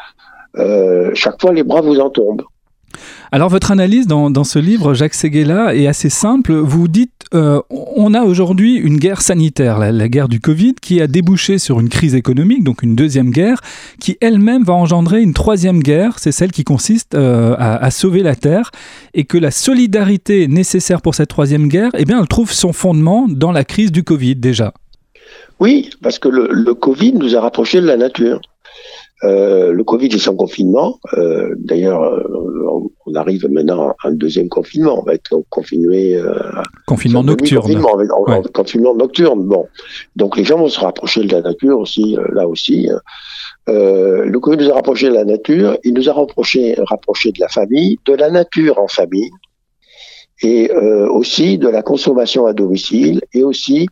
euh 0.57 1.11
chaque 1.15 1.41
fois 1.41 1.53
les 1.53 1.65
bras 1.65 1.81
vous 1.81 2.01
en 2.01 2.11
tombent. 2.11 2.45
Alors 3.33 3.49
votre 3.49 3.71
analyse 3.71 4.07
dans, 4.07 4.45
ce 4.45 4.59
livre, 4.59 4.95
Jacques 4.95 5.15
Seguela, 5.15 5.75
est 5.75 5.87
assez 5.87 6.09
simple. 6.09 6.55
Vous 6.55 6.89
dites, 6.89 7.11
euh, 7.35 7.61
on 7.71 8.15
a 8.15 8.23
aujourd'hui 8.23 8.77
une 8.77 8.99
guerre 8.99 9.23
sanitaire, 9.23 9.79
la, 9.79 10.09
guerre 10.09 10.29
du 10.29 10.41
Covid, 10.41 10.75
qui 10.81 11.01
a 11.01 11.07
débouché 11.07 11.59
sur 11.59 11.81
une 11.81 11.89
crise 11.89 12.15
économique, 12.15 12.63
donc 12.63 12.83
une 12.83 12.95
deuxième 12.95 13.31
guerre, 13.31 13.61
qui 14.01 14.17
elle-même 14.21 14.63
va 14.63 14.75
engendrer 14.75 15.21
une 15.21 15.35
troisième 15.35 15.83
guerre, 15.83 16.19
c'est 16.19 16.33
celle 16.33 16.53
qui 16.53 16.65
consiste 16.65 17.15
euh, 17.15 17.57
à, 17.59 17.91
sauver 17.91 18.23
la 18.23 18.37
Terre, 18.37 18.71
et 19.15 19.25
que 19.25 19.39
la 19.39 19.51
solidarité 19.51 20.47
nécessaire 20.47 21.03
pour 21.03 21.15
cette 21.15 21.31
troisième 21.31 21.69
guerre, 21.69 21.91
eh 21.97 22.05
bien, 22.05 22.21
elle 22.21 22.29
trouve 22.29 22.53
son 22.53 22.73
fondement 22.73 23.27
dans 23.29 23.53
la 23.53 23.65
crise 23.65 23.91
du 23.91 24.05
Covid 24.05 24.37
déjà. 24.37 24.73
Oui, 25.61 25.91
parce 26.03 26.19
que 26.19 26.29
le 26.29 26.75
Covid 26.75 27.15
nous 27.15 27.37
a 27.37 27.41
rapprochés 27.41 27.81
de 27.81 27.87
la 27.87 27.97
nature. 27.97 28.41
Euh, 29.25 29.73
le 29.73 29.85
Covid 29.85 30.07
est 30.09 30.19
sans 30.19 30.37
confinement. 30.37 30.99
Euh, 31.17 31.55
D'ailleurs, 31.59 32.03
euh, 32.03 32.23
on 33.07 33.15
arrive 33.15 33.47
maintenant 33.49 33.91
à 34.03 34.09
un 34.09 34.13
deuxième 34.13 34.49
confinement. 34.49 35.01
On 35.01 35.03
va 35.03 35.15
être 35.15 35.43
confiné. 35.49 36.17
Euh, 36.17 36.35
confinement 36.87 37.25
nocturne. 37.25 37.63
Confinement, 37.63 37.97
ouais. 37.97 38.43
confinement 38.53 38.95
nocturne. 38.95 39.45
Bon, 39.45 39.67
donc 40.17 40.37
les 40.37 40.45
gens 40.45 40.59
vont 40.59 40.69
se 40.69 40.81
rapprocher 40.81 41.23
de 41.25 41.33
la 41.33 41.41
nature 41.41 41.79
aussi, 41.79 42.17
là 42.33 42.47
aussi. 42.47 42.89
Le 43.67 44.37
Covid 44.39 44.59
nous 44.59 44.71
a 44.71 44.75
rapproché 44.75 45.09
de 45.09 45.15
la 45.15 45.25
nature. 45.25 45.79
Il 45.85 45.95
nous 45.95 46.09
a 46.09 46.13
rapproché, 46.13 46.75
rapproché 46.87 47.33
de 47.33 47.41
la 47.41 47.49
famille, 47.49 47.99
de 48.05 48.15
la 48.15 48.31
nature 48.31 48.79
en 48.79 48.89
famille, 48.89 49.31
et 50.43 50.71
aussi 50.73 51.57
de 51.57 51.69
la 51.69 51.83
consommation 51.83 52.47
à 52.47 52.53
domicile, 52.53 53.23
et 53.33 53.43
aussi 53.43 53.87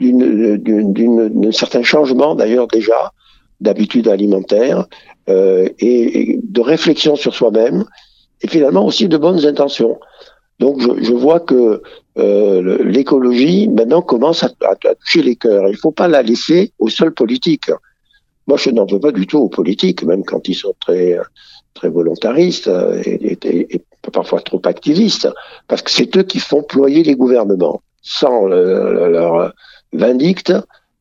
d'un 0.00 1.52
certain 1.52 1.82
changement 1.82 2.34
d'ailleurs 2.34 2.68
déjà 2.68 3.12
d'habitudes 3.60 4.08
alimentaires 4.08 4.86
euh, 5.28 5.68
et, 5.78 6.38
de 6.42 6.60
réflexion 6.60 7.16
sur 7.16 7.34
soi-même 7.34 7.84
et 8.42 8.48
finalement 8.48 8.84
aussi 8.84 9.08
de 9.08 9.16
bonnes 9.16 9.44
intentions. 9.46 9.98
Donc 10.58 10.80
je, 10.80 11.02
je 11.02 11.12
vois 11.12 11.40
que 11.40 11.82
euh, 12.18 12.82
l'écologie 12.84 13.68
maintenant 13.68 14.02
commence 14.02 14.42
à, 14.42 14.50
à, 14.62 14.74
toucher 14.94 15.22
les 15.22 15.36
cœurs. 15.36 15.68
Il 15.68 15.72
ne 15.72 15.76
faut 15.76 15.92
pas 15.92 16.08
la 16.08 16.22
laisser 16.22 16.72
aux 16.78 16.88
seuls 16.88 17.12
politiques. 17.12 17.70
Moi, 18.46 18.56
je 18.56 18.70
n'en 18.70 18.86
veux 18.86 19.00
pas 19.00 19.12
du 19.12 19.26
tout 19.26 19.38
aux 19.38 19.48
politiques, 19.48 20.02
même 20.04 20.24
quand 20.24 20.48
ils 20.48 20.54
sont 20.54 20.74
très 20.80 21.18
très 21.74 21.88
volontaristes 21.90 22.70
et, 23.04 23.36
et, 23.42 23.74
et 23.74 23.82
parfois 24.12 24.40
trop 24.40 24.62
activistes, 24.64 25.28
parce 25.68 25.82
que 25.82 25.90
c'est 25.90 26.16
eux 26.16 26.22
qui 26.22 26.38
font 26.38 26.62
ployer 26.62 27.02
les 27.02 27.14
gouvernements. 27.14 27.82
Sans 28.02 28.46
le, 28.46 28.92
le, 28.92 29.10
leur 29.10 29.52
vindicte, 29.92 30.52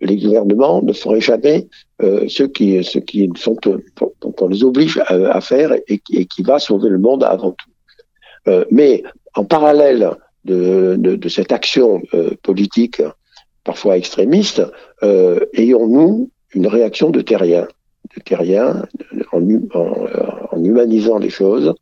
les 0.01 0.17
gouvernements 0.17 0.81
ne 0.81 0.93
feraient 0.93 1.21
jamais 1.21 1.67
euh, 2.03 2.27
ce 2.27 2.43
qui, 2.43 2.83
ce 2.83 2.99
qui 2.99 3.29
sont, 3.35 3.55
qu'on 3.55 4.47
les 4.47 4.63
oblige 4.63 5.01
à, 5.07 5.39
faire 5.41 5.73
et, 5.87 5.99
qui 5.99 6.43
va 6.43 6.59
sauver 6.59 6.89
le 6.89 6.97
monde 6.97 7.23
avant 7.23 7.51
tout. 7.51 8.51
mais 8.71 9.03
en 9.35 9.45
parallèle 9.45 10.11
de, 10.43 10.95
de, 10.97 11.15
de 11.15 11.29
cette 11.29 11.51
action 11.51 12.01
politique, 12.43 13.01
parfois 13.63 13.97
extrémiste, 13.97 14.61
ayons-nous 15.01 16.29
une 16.53 16.67
réaction 16.67 17.09
de 17.09 17.21
terrien, 17.21 17.67
de 18.15 18.21
terrien, 18.21 18.85
en, 19.31 19.41
en, 19.73 20.07
en 20.51 20.63
humanisant 20.63 21.17
les 21.17 21.29
choses 21.29 21.73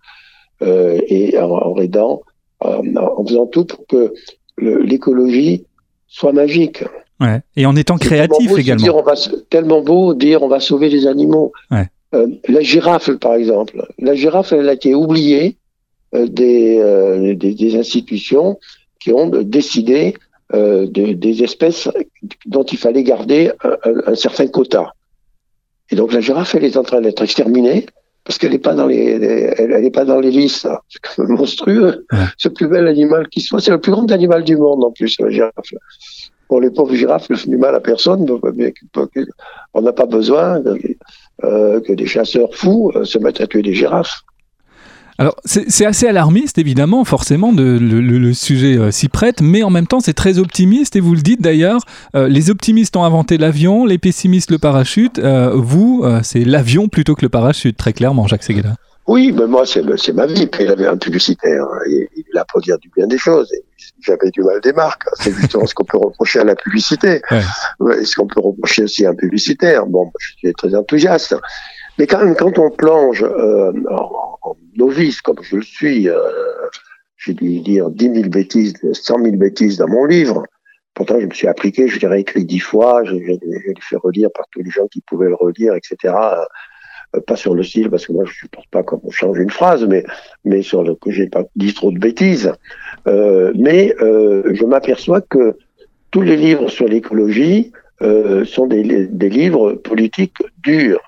et 0.62 1.38
en, 1.40 1.50
en 1.50 1.78
aidant, 1.78 2.22
en 2.60 3.26
faisant 3.26 3.48
tout 3.48 3.66
pour 3.66 3.86
que 3.88 4.14
l'écologie 4.58 5.66
soit 6.08 6.34
magique. 6.34 6.84
Ouais. 7.20 7.42
Et 7.56 7.66
en 7.66 7.76
étant 7.76 7.98
créatif 7.98 8.52
également. 8.58 8.84
Dire, 8.84 8.96
on 8.96 9.04
va, 9.04 9.14
tellement 9.50 9.82
beau 9.82 10.14
dire 10.14 10.44
on 10.44 10.48
va 10.48 10.60
sauver 10.60 10.90
les 10.90 11.08
animaux. 11.08 11.52
Ouais. 11.72 11.88
Euh, 12.14 12.28
la 12.48 12.62
girafe, 12.62 13.12
par 13.14 13.36
exemple. 13.36 13.86
La 14.00 14.16
girafe, 14.16 14.54
elle 14.54 14.70
a 14.70 14.74
été 14.74 14.94
oubliée 14.94 15.58
euh, 16.16 16.28
des, 16.28 16.78
euh, 16.80 17.36
des, 17.36 17.54
des, 17.54 17.78
institutions 17.78 18.60
qui 19.00 19.12
ont 19.12 19.28
décidé 19.28 20.16
de, 20.54 21.14
des 21.14 21.44
espèces 21.44 21.90
dont 22.46 22.64
il 22.64 22.78
fallait 22.78 23.02
garder 23.02 23.52
un, 23.64 23.90
un, 23.90 24.12
un, 24.12 24.16
certain 24.16 24.46
quota. 24.46 24.94
Et 25.90 25.96
donc 25.96 26.14
la 26.14 26.22
girafe, 26.22 26.54
elle 26.54 26.64
est 26.64 26.78
en 26.78 26.84
train 26.84 27.02
d'être 27.02 27.24
exterminée 27.24 27.88
parce 28.24 28.38
qu'elle 28.38 28.52
n'est 28.52 28.60
pas 28.60 28.76
dans 28.76 28.86
les, 28.86 29.04
elle, 29.58 29.72
elle 29.72 29.86
est 29.86 29.92
pas 29.92 30.06
dans 30.06 30.20
les 30.20 30.32
listes. 30.32 30.68
C'est 30.90 31.00
quand 31.02 31.24
même 31.24 31.38
monstrueux. 31.38 32.06
Ouais. 32.12 32.20
Le 32.44 32.50
plus 32.52 32.68
bel 32.68 32.88
animal 32.88 33.28
qui 33.30 33.42
soit. 33.42 33.60
C'est 33.60 33.72
le 33.72 33.82
plus 33.82 33.92
grand 33.92 34.10
animal 34.12 34.44
du 34.44 34.56
monde 34.56 34.84
en 34.84 34.92
plus, 34.92 35.20
la 35.20 35.30
girafe. 35.30 35.74
Pour 36.54 36.62
les 36.62 36.70
pauvres 36.70 36.94
girafes, 36.94 37.28
ne 37.32 37.36
font 37.36 37.50
du 37.50 37.58
mal 37.58 37.74
à 37.74 37.80
personne. 37.80 38.26
Donc, 38.26 38.44
on 39.74 39.82
n'a 39.82 39.92
pas 39.92 40.06
besoin 40.06 40.62
euh, 41.44 41.82
que 41.82 41.94
des 41.94 42.06
chasseurs 42.06 42.54
fous 42.54 42.92
euh, 42.96 43.06
se 43.06 43.18
mettent 43.18 43.42
à 43.42 43.48
tuer 43.48 43.64
des 43.64 43.74
girafes. 43.74 44.22
Alors, 45.18 45.36
c'est 45.46 45.86
assez 45.88 46.06
alarmiste, 46.06 46.60
évidemment, 46.60 47.06
forcément, 47.06 47.54
de, 47.54 47.64
le, 47.64 48.02
le, 48.02 48.34
sujet 48.36 48.78
euh, 48.78 48.92
s'y 48.92 49.10
prête, 49.10 49.42
mais 49.42 49.64
en 49.64 49.72
même 49.72 49.88
temps, 49.88 50.00
c'est 50.00 50.14
très 50.14 50.38
optimiste, 50.38 50.96
et 50.96 51.00
vous 51.00 51.16
le 51.16 51.22
dites 51.22 51.42
d'ailleurs, 51.42 51.82
euh, 52.16 52.28
les 52.28 52.52
optimistes 52.52 52.96
ont 52.98 53.04
inventé 53.04 53.40
l'avion, 53.40 53.88
les 53.88 53.98
pessimistes 53.98 54.52
le 54.52 54.60
parachute, 54.60 55.18
euh, 55.18 55.54
vous, 55.56 56.06
c'est 56.22 56.46
l'avion 56.46 56.88
plutôt 56.88 57.16
que 57.16 57.24
le 57.24 57.30
parachute, 57.30 57.78
très 57.78 57.94
clairement, 57.94 58.28
Jacques 58.28 58.44
Seguela. 58.44 58.76
Oui, 59.08 59.34
mais 59.36 59.48
moi, 59.48 59.64
c'est 59.66 60.14
ma 60.14 60.28
vie. 60.28 60.46
Puis 60.46 60.66
il 60.66 60.70
avait 60.70 60.88
un 60.88 60.98
publicitaire. 60.98 61.66
Il, 61.88 62.08
il 62.16 62.38
a 62.38 62.46
pour 62.46 62.62
dire 62.62 62.78
du 62.78 62.90
bien 62.96 63.08
des 63.08 63.18
choses. 63.18 63.52
J'avais 64.04 64.32
du 64.32 64.42
mal 64.42 64.60
des 64.62 64.74
marques. 64.74 65.04
C'est 65.16 65.32
justement 65.34 65.66
ce 65.66 65.74
qu'on 65.74 65.86
peut 65.86 65.98
reprocher 65.98 66.40
à 66.40 66.44
la 66.44 66.56
publicité. 66.56 67.22
Ouais. 67.32 68.04
ce 68.04 68.16
qu'on 68.16 68.28
peut 68.28 68.42
reprocher 68.42 68.84
aussi 68.84 69.06
à 69.06 69.10
un 69.10 69.16
publicitaire. 69.16 69.86
Bon, 69.86 70.12
je 70.20 70.34
suis 70.38 70.54
très 70.54 70.76
enthousiaste. 70.76 71.36
Mais 71.98 72.08
quand 72.08 72.24
même, 72.24 72.36
quand 72.36 72.58
on 72.58 72.72
plonge 72.72 73.24
euh, 73.24 73.72
en, 73.90 74.38
en, 74.42 74.58
novice, 74.76 75.22
comme 75.22 75.38
je 75.42 75.58
le 75.58 75.62
suis, 75.62 76.10
euh, 76.10 76.18
j'ai 77.18 77.34
dû 77.34 77.60
dire 77.62 77.90
10 77.90 78.14
000 78.14 78.30
bêtises, 78.30 78.74
100 78.92 79.24
000 79.24 79.38
bêtises 79.38 79.78
dans 79.78 79.88
mon 79.88 80.06
livre. 80.06 80.44
Pourtant, 80.94 81.20
je 81.20 81.26
me 81.26 81.34
suis 81.34 81.48
appliqué, 81.48 81.88
je 81.88 82.06
l'ai 82.06 82.20
écrit 82.20 82.46
dix 82.46 82.60
fois, 82.60 83.04
je, 83.04 83.16
je, 83.16 83.34
je 83.42 83.68
l'ai 83.68 83.74
fait 83.82 83.96
relire 83.96 84.30
par 84.36 84.46
tous 84.52 84.62
les 84.62 84.70
gens 84.70 84.88
qui 84.88 85.02
pouvaient 85.02 85.30
le 85.30 85.36
relire, 85.36 85.74
etc. 85.74 86.14
Euh, 87.16 87.20
pas 87.22 87.36
sur 87.36 87.56
le 87.56 87.64
style, 87.64 87.90
parce 87.90 88.06
que 88.06 88.14
moi, 88.14 88.26
je 88.26 88.34
supporte 88.34 88.68
pas 88.70 88.84
quand 88.84 89.00
on 89.04 89.10
change 89.10 89.40
une 89.40 89.50
phrase, 89.50 89.86
mais, 89.86 90.04
mais 90.46 90.62
sur 90.62 90.84
le 90.84 90.96
que 90.96 91.12
j'ai 91.12 91.28
pas 91.28 91.44
dit 91.56 91.74
trop 91.74 91.92
de 91.92 92.00
bêtises. 92.00 92.52
Euh, 93.08 93.52
mais 93.56 93.96
euh, 94.02 94.54
je 94.54 94.66
m'aperçois 94.66 95.22
que 95.22 95.58
tous 96.12 96.22
les 96.22 96.38
livres 96.38 96.70
sur 96.70 96.88
l'écologie 96.88 97.72
sont 98.44 98.68
des, 98.68 99.08
des 99.08 99.30
livres 99.30 99.74
politiques 99.74 100.44
durs 100.62 101.00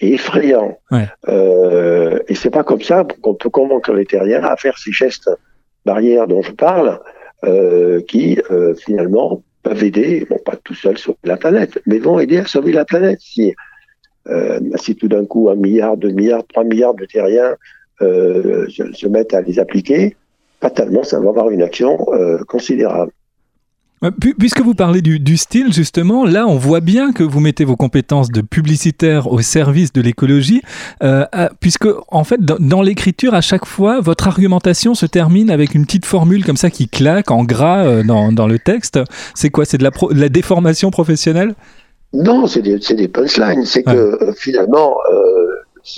et 0.00 0.14
effrayant. 0.14 0.78
Ouais. 0.90 1.08
Euh, 1.28 2.18
et 2.28 2.34
c'est 2.34 2.50
pas 2.50 2.64
comme 2.64 2.82
ça 2.82 3.04
qu'on 3.22 3.34
peut 3.34 3.50
convaincre 3.50 3.92
les 3.92 4.04
terriens 4.04 4.44
à 4.44 4.56
faire 4.56 4.78
ces 4.78 4.92
gestes 4.92 5.30
barrières 5.84 6.26
dont 6.26 6.42
je 6.42 6.52
parle, 6.52 7.00
euh, 7.44 8.00
qui 8.02 8.38
euh, 8.50 8.74
finalement 8.74 9.42
peuvent 9.62 9.84
aider, 9.84 10.26
bon 10.28 10.38
pas 10.44 10.56
tout 10.56 10.74
seul 10.74 10.98
sauver 10.98 11.18
la 11.24 11.36
planète, 11.36 11.80
mais 11.86 11.98
vont 11.98 12.18
aider 12.18 12.38
à 12.38 12.46
sauver 12.46 12.72
la 12.72 12.84
planète. 12.84 13.20
Si, 13.20 13.54
euh, 14.28 14.60
si 14.76 14.96
tout 14.96 15.08
d'un 15.08 15.24
coup 15.24 15.48
un 15.48 15.54
milliard, 15.54 15.96
deux 15.96 16.10
milliards, 16.10 16.46
trois 16.46 16.64
milliards 16.64 16.94
de 16.94 17.04
terriens 17.04 17.56
euh, 18.02 18.68
se, 18.68 18.92
se, 18.92 19.06
mettent 19.06 19.34
à 19.34 19.40
les 19.40 19.58
appliquer, 19.58 20.16
fatalement 20.60 21.02
ça 21.02 21.20
va 21.20 21.28
avoir 21.28 21.50
une 21.50 21.62
action 21.62 21.98
euh, 22.12 22.38
considérable. 22.46 23.12
Puisque 24.38 24.60
vous 24.60 24.74
parlez 24.74 25.00
du, 25.00 25.18
du, 25.18 25.38
style, 25.38 25.72
justement, 25.72 26.26
là, 26.26 26.46
on 26.46 26.56
voit 26.56 26.80
bien 26.80 27.12
que 27.12 27.22
vous 27.22 27.40
mettez 27.40 27.64
vos 27.64 27.76
compétences 27.76 28.30
de 28.30 28.42
publicitaire 28.42 29.32
au 29.32 29.40
service 29.40 29.90
de 29.92 30.02
l'écologie, 30.02 30.60
euh, 31.02 31.24
puisque, 31.60 31.88
en 32.08 32.22
fait, 32.22 32.44
dans, 32.44 32.58
dans 32.60 32.82
l'écriture, 32.82 33.32
à 33.32 33.40
chaque 33.40 33.64
fois, 33.64 34.00
votre 34.00 34.28
argumentation 34.28 34.94
se 34.94 35.06
termine 35.06 35.50
avec 35.50 35.74
une 35.74 35.86
petite 35.86 36.04
formule 36.04 36.44
comme 36.44 36.58
ça 36.58 36.68
qui 36.68 36.88
claque 36.88 37.30
en 37.30 37.42
gras 37.42 37.86
euh, 37.86 38.02
dans, 38.02 38.32
dans, 38.32 38.46
le 38.46 38.58
texte. 38.58 39.00
C'est 39.34 39.48
quoi? 39.48 39.64
C'est 39.64 39.78
de, 39.78 39.84
de, 39.84 40.20
la 40.20 40.28
déformation 40.28 40.90
professionnelle? 40.90 41.54
Non, 42.12 42.46
c'est 42.46 42.62
des, 42.62 42.78
des, 42.78 43.08
punchlines. 43.08 43.64
C'est 43.64 43.82
que, 43.82 43.90
euh, 43.90 44.32
finalement, 44.36 44.94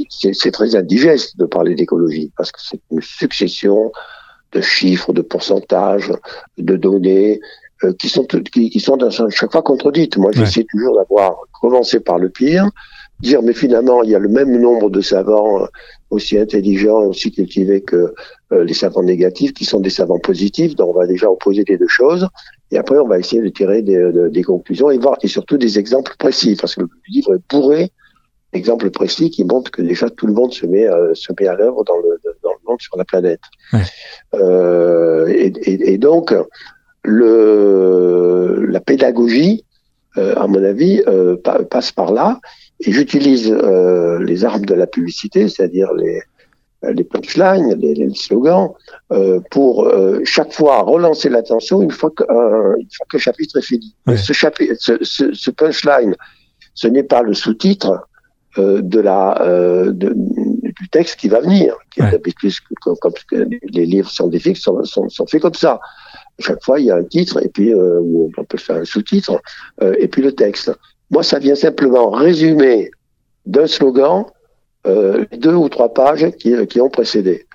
c'est 0.08 0.52
très 0.52 0.76
indigeste 0.76 1.36
de 1.36 1.46
parler 1.46 1.74
d'écologie, 1.74 2.30
parce 2.36 2.52
que 2.52 2.60
c'est 2.62 2.80
une 2.92 3.02
succession 3.02 3.90
de 4.52 4.60
chiffres, 4.60 5.12
de 5.12 5.22
pourcentages, 5.22 6.12
de 6.56 6.76
données, 6.76 7.40
euh, 7.84 7.92
qui 7.92 8.08
sont 8.08 8.24
qui, 8.24 8.70
qui, 8.70 8.80
sont 8.80 8.96
dans 8.96 9.10
chaque 9.10 9.52
fois 9.52 9.62
contredites. 9.62 10.16
Moi, 10.16 10.32
j'essaie 10.32 10.60
ouais. 10.60 10.66
toujours 10.68 10.96
d'avoir 10.96 11.36
commencé 11.60 12.00
par 12.00 12.18
le 12.18 12.28
pire, 12.28 12.68
dire 13.20 13.40
mais 13.42 13.54
finalement 13.54 14.02
il 14.02 14.10
y 14.10 14.14
a 14.16 14.18
le 14.18 14.28
même 14.28 14.60
nombre 14.60 14.90
de 14.90 15.00
savants 15.00 15.62
euh, 15.62 15.66
aussi 16.10 16.38
intelligents 16.38 17.02
et 17.02 17.06
aussi 17.06 17.30
cultivés 17.30 17.82
que 17.82 18.14
euh, 18.52 18.64
les 18.64 18.74
savants 18.74 19.02
négatifs, 19.04 19.52
qui 19.52 19.64
sont 19.64 19.78
des 19.78 19.90
savants 19.90 20.18
positifs. 20.18 20.74
Donc 20.74 20.88
on 20.88 20.98
va 20.98 21.06
déjà 21.06 21.30
opposer 21.30 21.64
les 21.68 21.78
deux 21.78 21.88
choses, 21.88 22.28
et 22.72 22.78
après 22.78 22.98
on 22.98 23.06
va 23.06 23.18
essayer 23.18 23.42
de 23.42 23.48
tirer 23.48 23.82
des, 23.82 23.96
de, 23.96 24.28
des 24.28 24.42
conclusions 24.42 24.90
et 24.90 24.98
voir 24.98 25.16
et 25.22 25.28
surtout 25.28 25.56
des 25.56 25.78
exemples 25.78 26.14
précis, 26.18 26.56
parce 26.60 26.74
que 26.74 26.80
le 26.80 26.88
livre 27.08 27.36
est 27.36 27.42
bourré 27.48 27.92
d'exemples 28.52 28.90
précis 28.90 29.30
qui 29.30 29.44
montrent 29.44 29.70
que 29.70 29.82
déjà 29.82 30.08
tout 30.10 30.26
le 30.26 30.32
monde 30.32 30.52
se 30.52 30.66
met 30.66 30.88
euh, 30.88 31.14
se 31.14 31.32
met 31.38 31.46
à 31.46 31.54
l'œuvre 31.54 31.84
dans 31.84 31.98
le 31.98 32.18
dans 32.42 32.52
le 32.52 32.58
monde 32.66 32.80
sur 32.80 32.96
la 32.96 33.04
planète. 33.04 33.40
Ouais. 33.72 33.80
Et, 35.30 35.46
et, 35.46 35.92
et 35.92 35.98
donc 35.98 36.34
le, 37.04 38.66
la 38.68 38.80
pédagogie, 38.80 39.64
euh, 40.16 40.34
à 40.36 40.46
mon 40.46 40.62
avis, 40.62 41.02
euh, 41.06 41.36
passe 41.70 41.92
par 41.92 42.12
là. 42.12 42.40
Et 42.80 42.92
j'utilise 42.92 43.50
euh, 43.50 44.18
les 44.22 44.44
armes 44.44 44.64
de 44.64 44.74
la 44.74 44.86
publicité, 44.86 45.48
c'est-à-dire 45.48 45.92
les, 45.94 46.20
les 46.82 47.04
punchlines, 47.04 47.74
les, 47.74 47.94
les 47.94 48.14
slogans, 48.14 48.70
euh, 49.10 49.40
pour 49.50 49.84
euh, 49.84 50.20
chaque 50.24 50.52
fois 50.52 50.82
relancer 50.82 51.28
l'attention 51.28 51.82
une 51.82 51.90
fois 51.90 52.10
que, 52.10 52.22
une 52.24 52.88
fois 52.96 53.06
que 53.10 53.16
le 53.16 53.18
chapitre 53.18 53.58
est 53.58 53.62
fini. 53.62 53.96
Ouais. 54.06 54.16
Ce, 54.16 54.32
chapitre, 54.32 54.74
ce, 54.78 54.92
ce, 55.02 55.32
ce, 55.32 55.50
punchline, 55.50 56.14
ce 56.74 56.86
n'est 56.86 57.02
pas 57.02 57.22
le 57.22 57.34
sous-titre 57.34 58.07
euh, 58.58 58.80
de 58.82 59.00
la 59.00 59.42
de, 59.86 60.12
du 60.14 60.88
texte 60.90 61.18
qui 61.18 61.28
va 61.28 61.40
venir, 61.40 61.74
qui 61.90 62.02
ouais. 62.02 62.20
comme, 62.80 62.96
comme, 62.96 63.12
les 63.62 63.86
livres 63.86 64.10
scientifiques 64.10 64.58
sont, 64.58 64.82
sont, 64.84 65.08
sont 65.08 65.26
faits 65.26 65.42
comme 65.42 65.54
ça 65.54 65.80
chaque 66.38 66.62
fois, 66.62 66.80
il 66.80 66.86
y 66.86 66.90
a 66.90 66.96
un 66.96 67.04
titre, 67.04 67.42
et 67.42 67.48
puis 67.48 67.72
euh, 67.72 68.00
on 68.36 68.44
peut 68.44 68.58
faire 68.58 68.76
un 68.76 68.84
sous-titre, 68.84 69.40
euh, 69.82 69.94
et 69.98 70.08
puis 70.08 70.22
le 70.22 70.32
texte. 70.32 70.72
Moi, 71.10 71.22
ça 71.22 71.38
vient 71.38 71.54
simplement 71.54 72.10
résumer 72.10 72.90
d'un 73.46 73.66
slogan 73.66 74.24
euh, 74.86 75.24
deux 75.32 75.54
ou 75.54 75.68
trois 75.68 75.92
pages 75.92 76.30
qui, 76.38 76.54
qui 76.66 76.80
ont 76.80 76.90
précédé, 76.90 77.46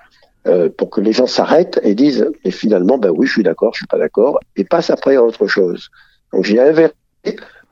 euh, 0.48 0.70
pour 0.70 0.90
que 0.90 1.02
les 1.02 1.14
gens 1.14 1.28
s'arrêtent 1.28 1.80
et 1.84 1.96
disent, 1.96 2.30
et 2.44 2.52
finalement, 2.52 2.98
ben 2.98 3.10
oui, 3.10 3.28
je 3.28 3.34
suis 3.34 3.44
d'accord, 3.44 3.74
je 3.74 3.80
suis 3.80 3.88
pas 3.88 3.98
d'accord, 3.98 4.40
et 4.56 4.66
passent 4.66 4.90
après 4.90 5.16
à 5.16 5.24
autre 5.24 5.48
chose. 5.48 5.90
Donc 6.34 6.44
j'ai 6.44 6.60
inversé 6.60 6.94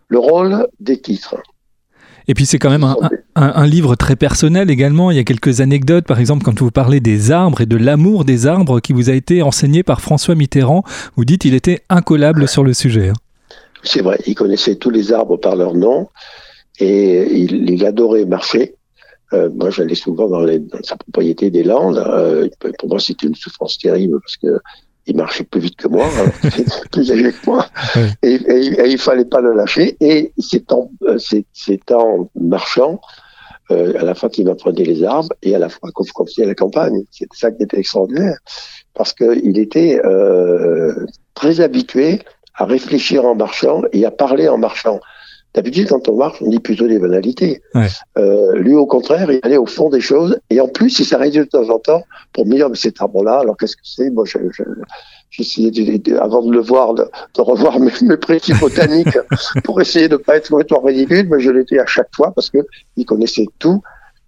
le 0.08 0.20
rôle 0.20 0.68
des 0.80 1.00
titres. 1.00 1.36
Et 2.28 2.34
puis 2.34 2.46
c'est 2.46 2.60
quand 2.60 2.70
même 2.70 2.84
un, 2.84 2.96
un, 3.36 3.54
un, 3.56 3.68
livre 3.68 3.96
très 3.96 4.16
personnel 4.16 4.70
également. 4.70 5.12
Il 5.12 5.18
y 5.18 5.20
a 5.20 5.24
quelques 5.24 5.62
anecdotes, 5.62 6.06
par 6.06 6.20
exemple, 6.20 6.44
quand 6.44 6.60
vous 6.60 6.72
parlez 6.72 7.00
des 7.00 7.32
arbres 7.32 7.62
et 7.62 7.66
de 7.66 7.78
l'amour 7.78 8.26
des 8.26 8.48
arbres 8.48 8.80
qui 8.80 8.94
vous 8.94 9.10
a 9.10 9.14
été 9.14 9.42
enseigné 9.42 9.84
par 9.84 10.02
François 10.02 10.36
Mitterrand. 10.36 10.84
Vous 11.16 11.26
dites 11.26 11.42
qu'il 11.42 11.54
était 11.54 11.82
incollable 11.90 12.42
ouais. 12.42 12.48
sur 12.48 12.64
le 12.64 12.74
sujet. 12.74 13.10
Hein. 13.10 13.14
C'est 13.84 14.02
vrai, 14.02 14.20
il 14.28 14.36
connaissait 14.36 14.76
tous 14.76 14.92
les 14.92 15.12
arbres 15.12 15.38
par 15.38 15.56
leur 15.56 15.74
nom 15.74 16.10
et 16.80 17.28
il, 17.34 17.70
il 17.70 17.86
adorait 17.86 18.26
marcher. 18.26 18.76
Euh, 19.34 19.50
moi, 19.54 19.70
j'allais 19.70 19.96
souvent 19.96 20.28
dans, 20.28 20.42
les, 20.42 20.60
dans, 20.60 20.84
sa 20.84 20.98
propriété 20.98 21.50
des 21.50 21.64
Landes. 21.64 21.98
Euh, 21.98 22.50
pour 22.78 22.90
moi, 22.90 23.00
c'était 23.00 23.28
une 23.28 23.36
souffrance 23.36 23.78
terrible 23.78 24.20
parce 24.20 24.38
que 24.38 24.60
il 25.08 25.16
marchait 25.16 25.44
plus 25.44 25.62
vite 25.62 25.76
que 25.78 25.88
moi, 25.88 26.06
hein, 26.06 26.50
plus 26.92 27.12
âgé 27.12 27.32
que 27.32 27.46
moi, 27.46 27.66
oui. 27.96 28.02
et, 28.24 28.36
et, 28.36 28.82
et, 28.82 28.88
il 28.90 28.98
fallait 28.98 29.26
pas 29.26 29.42
le 29.42 29.54
lâcher. 29.54 29.98
Et 30.00 30.32
c'est 30.38 30.72
en, 30.72 30.92
c'est 31.18 31.92
en 31.92 32.30
marchant, 32.36 33.02
euh, 33.72 33.94
à 34.00 34.04
la 34.04 34.16
fois 34.16 34.30
qu'il 34.30 34.46
m'apprenait 34.46 34.84
les 34.84 35.04
arbres 35.04 35.34
et 35.44 35.56
à 35.56 35.60
la 35.60 35.70
fois 35.70 35.90
qu'on 35.94 36.04
à 36.04 36.46
la 36.46 36.56
campagne. 36.56 37.04
C'est 37.12 37.28
ça 37.34 37.52
qui 37.52 37.64
était 37.64 37.80
extraordinaire, 37.80 38.38
parce 38.94 39.14
qu'il 39.14 39.58
était 39.58 40.02
euh, 40.04 41.06
très 41.36 41.62
habitué 41.62 42.22
à 42.56 42.66
réfléchir 42.66 43.26
en 43.26 43.36
marchant 43.36 43.82
et 43.94 44.06
à 44.06 44.12
parler 44.12 44.50
en 44.50 44.58
marchant. 44.58 45.00
D'habitude, 45.54 45.90
quand 45.90 46.08
on 46.08 46.16
marche, 46.16 46.42
on 46.42 46.50
dit 46.50 46.60
plutôt 46.60 46.88
des 46.88 46.98
banalités. 46.98 47.62
Euh, 48.18 48.56
lui, 48.56 48.74
au 48.74 48.86
contraire, 48.86 49.30
il 49.32 49.40
allait 49.44 49.58
au 49.58 49.66
fond 49.66 49.90
des 49.90 50.00
choses. 50.00 50.40
Et 50.50 50.62
en 50.62 50.68
plus, 50.68 51.00
il 51.00 51.06
s'arrêtait 51.06 51.40
de 51.40 51.44
temps 51.44 51.70
en 51.70 51.80
temps 51.80 52.04
pour 52.32 52.46
me 52.46 52.56
dire, 52.56 52.70
mais 52.70 52.78
cet 52.78 53.02
arbre-là, 53.02 53.40
alors 53.40 53.58
qu'est-ce 53.58 53.76
que 53.76 53.82
c'est? 53.84 54.10
Moi, 54.12 54.24
j'essayais, 55.30 55.72
de, 55.72 56.18
avant 56.18 56.42
de 56.42 56.54
le 56.54 56.62
voir, 56.62 56.94
de, 56.94 57.06
revoir 57.38 57.80
mes, 57.80 57.92
mes 58.02 58.18
précis 58.18 58.54
botaniques 58.60 59.18
pour 59.66 59.82
essayer 59.82 60.08
de 60.08 60.14
ne 60.14 60.22
pas 60.22 60.38
être 60.38 60.50
complètement 60.50 60.82
ridicule, 60.82 61.28
mais 61.30 61.42
je 61.42 61.52
l'étais 61.52 61.80
à 61.80 61.86
chaque 61.86 62.16
fois 62.16 62.32
parce 62.34 62.50
que 62.50 62.60
il 62.96 63.06
connaissait 63.06 63.48
tout 63.60 63.82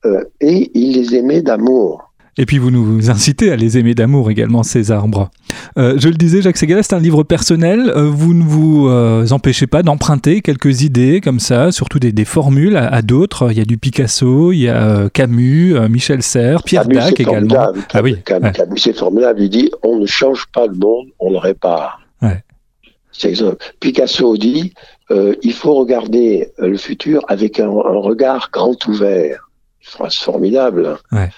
euh, 0.06 0.26
et 0.42 0.72
il 0.74 0.98
les 0.98 1.16
aimait 1.16 1.42
d'amour. 1.42 2.13
Et 2.38 2.46
puis 2.46 2.58
vous 2.58 2.72
nous 2.72 3.12
incitez 3.12 3.52
à 3.52 3.56
les 3.56 3.78
aimer 3.78 3.94
d'amour 3.94 4.32
également, 4.32 4.64
ces 4.64 4.92
arbres. 4.92 5.30
Euh, 5.78 5.96
je 5.98 6.08
le 6.08 6.16
disais, 6.16 6.42
Jacques 6.42 6.58
Segala, 6.58 6.82
c'est 6.82 6.96
un 6.96 7.00
livre 7.00 7.24
personnel. 7.24 7.92
Euh, 7.96 8.10
vous 8.10 8.34
ne 8.34 8.44
vous 8.44 8.88
euh, 8.88 9.28
empêchez 9.30 9.68
pas 9.68 9.84
d'emprunter 9.84 10.42
quelques 10.42 10.82
idées 10.82 11.22
comme 11.22 11.40
ça, 11.40 11.72
surtout 11.72 12.00
des, 12.00 12.12
des 12.12 12.26
formules 12.26 12.76
à, 12.76 13.02
d'autres. 13.04 13.52
Il 13.52 13.58
y 13.58 13.62
a 13.62 13.66
du 13.66 13.78
Picasso, 13.78 14.52
il 14.52 14.62
y 14.62 14.70
a 14.70 15.10
Camus, 15.10 15.76
Michel 15.90 16.24
Serres, 16.24 16.64
Pierre 16.64 16.88
Dac 16.88 17.20
également. 17.20 17.72
Ah 17.94 18.02
oui, 18.02 18.18
Camus, 18.24 18.78
c'est 18.78 18.98
formidable. 18.98 19.42
Il 19.42 19.50
dit 19.50 19.72
on 19.84 20.00
ne 20.00 20.06
change 20.06 20.48
pas 20.54 20.66
le 20.66 20.74
monde, 20.74 21.08
on 21.20 21.32
le 21.32 21.38
répare. 21.38 22.02
Ouais. 22.22 22.44
Picasso 23.80 24.38
dit 24.38 24.74
il 25.12 25.54
faut 25.54 25.76
regarder 25.76 26.50
le 26.58 26.78
futur 26.78 27.24
avec 27.28 27.60
un, 27.60 27.68
un 27.70 28.00
regard 28.00 28.50
grand 28.52 28.88
ouvert. 28.88 29.50
Phrase 29.82 30.16
formidable. 30.16 30.98
Ouais. 31.12 31.30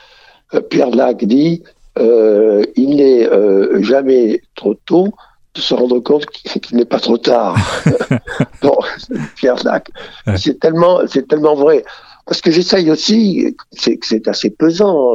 Euh, 0.54 0.62
Pierre 0.62 0.92
Lac 0.92 1.24
dit 1.24 1.64
euh, 1.98 2.64
il 2.76 2.98
n'est 2.98 3.28
euh, 3.28 3.82
jamais 3.82 4.42
trop 4.56 4.74
tôt 4.74 5.14
de 5.54 5.62
se 5.62 5.74
rendre 5.74 6.00
compte 6.00 6.26
qu'il 6.26 6.78
n'est 6.78 6.86
pas 6.86 7.00
trop 7.00 7.18
tard. 7.18 7.56
bon, 8.62 8.78
Pierre 9.36 9.64
Lac, 9.64 9.90
c'est 10.38 10.60
tellement, 10.60 11.02
c'est 11.08 11.28
tellement 11.28 11.56
vrai. 11.56 11.86
Parce 12.26 12.42
que 12.42 12.52
j'essaye 12.52 12.92
aussi, 12.92 13.56
c'est 13.72 14.00
c'est 14.04 14.28
assez 14.28 14.50
pesant 14.50 15.14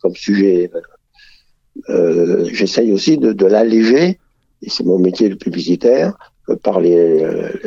comme 0.00 0.14
sujet. 0.16 0.70
j'essaye 2.52 2.90
aussi 2.90 3.18
de, 3.18 3.32
de 3.32 3.46
l'alléger, 3.46 4.18
et 4.62 4.70
c'est 4.70 4.82
mon 4.82 4.98
métier 4.98 5.28
de 5.28 5.34
publicitaire, 5.34 6.16
par 6.62 6.80
les, 6.80 7.22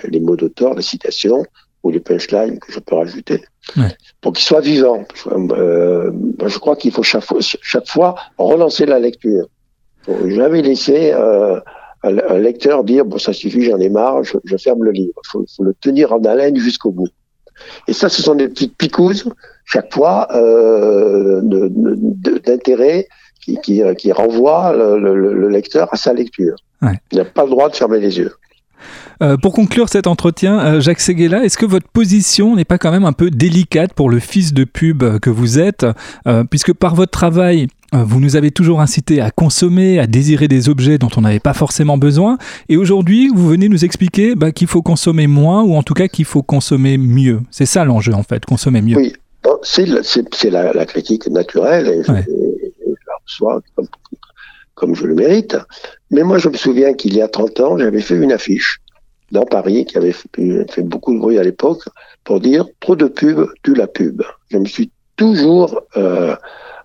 les 0.05 0.19
mots 0.19 0.35
d'auteur, 0.35 0.73
les 0.73 0.81
citations 0.81 1.45
ou 1.83 1.91
les 1.91 2.00
punchlines 2.00 2.59
que 2.59 2.71
je 2.71 2.79
peux 2.79 2.95
rajouter 2.95 3.41
pour 4.21 4.33
qu'il 4.33 4.43
soit 4.43 4.62
vivant. 4.62 5.03
Euh, 5.27 6.12
je 6.45 6.57
crois 6.57 6.75
qu'il 6.75 6.91
faut 6.91 7.03
chaque 7.03 7.24
fois, 7.24 7.39
chaque 7.41 7.88
fois 7.88 8.15
relancer 8.38 8.86
la 8.86 9.00
lecture. 9.00 9.48
Faut 10.03 10.29
jamais 10.29 10.62
laisser 10.62 11.12
euh, 11.13 11.59
un, 12.03 12.38
lecteur 12.38 12.83
dire 12.83 13.05
bon 13.05 13.17
ça 13.17 13.33
suffit, 13.33 13.63
j'en 13.63 13.79
ai 13.79 13.89
marre, 13.89 14.24
je, 14.24 14.38
je, 14.43 14.57
ferme 14.57 14.83
le 14.83 14.91
livre. 14.91 15.13
Il 15.24 15.29
faut, 15.29 15.45
faut, 15.55 15.63
le 15.63 15.74
tenir 15.74 16.13
en 16.13 16.24
haleine 16.24 16.57
jusqu'au 16.57 16.91
bout. 16.91 17.09
Et 17.88 17.93
ça, 17.93 18.07
ce 18.07 18.21
sont 18.21 18.36
des 18.36 18.48
petites 18.48 18.77
picouses 18.77 19.25
chaque 19.65 19.93
fois 19.93 20.27
euh, 20.33 21.41
d'intérêt 21.43 23.07
qui, 23.43 23.57
qui, 23.62 23.81
qui 23.98 24.12
renvoient 24.12 24.74
le, 24.74 24.98
le, 24.98 25.33
le, 25.33 25.50
lecteur 25.50 25.93
à 25.93 25.98
sa 25.98 26.13
lecture. 26.13 26.55
Ouais. 26.81 27.00
Il 27.12 27.17
n'a 27.17 27.25
pas 27.25 27.43
le 27.43 27.50
droit 27.50 27.69
de 27.69 27.75
fermer 27.75 28.00
les 28.00 28.17
yeux. 28.17 28.33
Euh, 29.21 29.35
pour 29.35 29.53
conclure 29.53 29.89
cet 29.89 30.07
entretien, 30.07 30.59
euh, 30.59 30.79
Jacques 30.79 31.01
Seguela, 31.01 31.43
est-ce 31.43 31.57
que 31.57 31.65
votre 31.65 31.88
position 31.88 32.55
n'est 32.55 32.65
pas 32.65 32.77
quand 32.77 32.91
même 32.91 33.03
un 33.03 33.11
peu 33.11 33.29
délicate 33.29 33.93
pour 33.93 34.09
le 34.09 34.19
fils 34.19 34.53
de 34.53 34.63
pub 34.63 35.03
que 35.19 35.29
vous 35.29 35.59
êtes, 35.59 35.85
euh, 36.25 36.45
puisque 36.45 36.73
par 36.73 36.95
votre 36.95 37.11
travail, 37.11 37.67
vous 37.91 38.19
nous 38.19 38.35
avez 38.35 38.51
toujours 38.51 38.81
incité 38.81 39.19
à 39.19 39.31
consommer, 39.31 39.99
à 39.99 40.05
désirer 40.05 40.47
des 40.47 40.69
objets 40.69 40.99
dont 40.99 41.09
on 41.17 41.21
n'avait 41.21 41.39
pas 41.39 41.53
forcément 41.53 41.97
besoin, 41.97 42.38
et 42.69 42.77
aujourd'hui, 42.77 43.29
vous 43.33 43.47
venez 43.47 43.67
nous 43.67 43.83
expliquer 43.83 44.35
bah, 44.35 44.51
qu'il 44.51 44.67
faut 44.67 44.83
consommer 44.83 45.27
moins, 45.27 45.63
ou 45.63 45.75
en 45.75 45.83
tout 45.83 45.95
cas 45.95 46.07
qu'il 46.07 46.25
faut 46.25 46.43
consommer 46.43 46.97
mieux. 46.97 47.41
C'est 47.49 47.65
ça 47.65 47.83
l'enjeu, 47.85 48.13
en 48.13 48.23
fait, 48.23 48.45
consommer 48.45 48.81
mieux. 48.81 48.95
Oui, 48.95 49.13
c'est 49.63 49.85
la, 49.85 50.71
la, 50.71 50.85
critique 50.85 51.27
naturelle, 51.27 51.88
et 51.88 52.03
je, 52.03 52.11
la 52.11 53.15
reçois 53.25 53.61
comme, 53.75 53.88
comme 54.75 54.95
je 54.95 55.05
le 55.05 55.15
mérite. 55.15 55.57
Mais 56.11 56.21
moi, 56.21 56.38
je 56.38 56.47
me 56.47 56.55
souviens 56.55 56.93
qu'il 56.93 57.15
y 57.15 57.21
a 57.23 57.27
30 57.27 57.59
ans, 57.59 57.77
j'avais 57.77 58.01
fait 58.01 58.15
une 58.15 58.31
affiche 58.31 58.79
dans 59.31 59.45
Paris, 59.45 59.86
qui 59.86 59.98
avait 59.98 60.13
fait 60.13 60.82
beaucoup 60.82 61.13
de 61.13 61.19
bruit 61.19 61.38
à 61.38 61.43
l'époque, 61.43 61.84
pour 62.23 62.39
dire 62.39 62.65
trop 62.80 62.95
de 62.95 63.06
pub 63.06 63.47
tue 63.63 63.75
la 63.75 63.88
pub. 63.88 64.21
Je 64.49 64.58
me 64.58 64.65
suis 64.65 64.91
toujours 65.15 65.82
euh, 65.97 66.36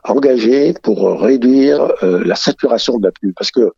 engagé 0.04 0.74
pour 0.82 1.20
réduire 1.20 1.92
euh, 2.02 2.22
la 2.24 2.34
saturation 2.34 2.98
de 2.98 3.06
la 3.06 3.12
pub, 3.12 3.32
parce 3.36 3.50
que 3.50 3.72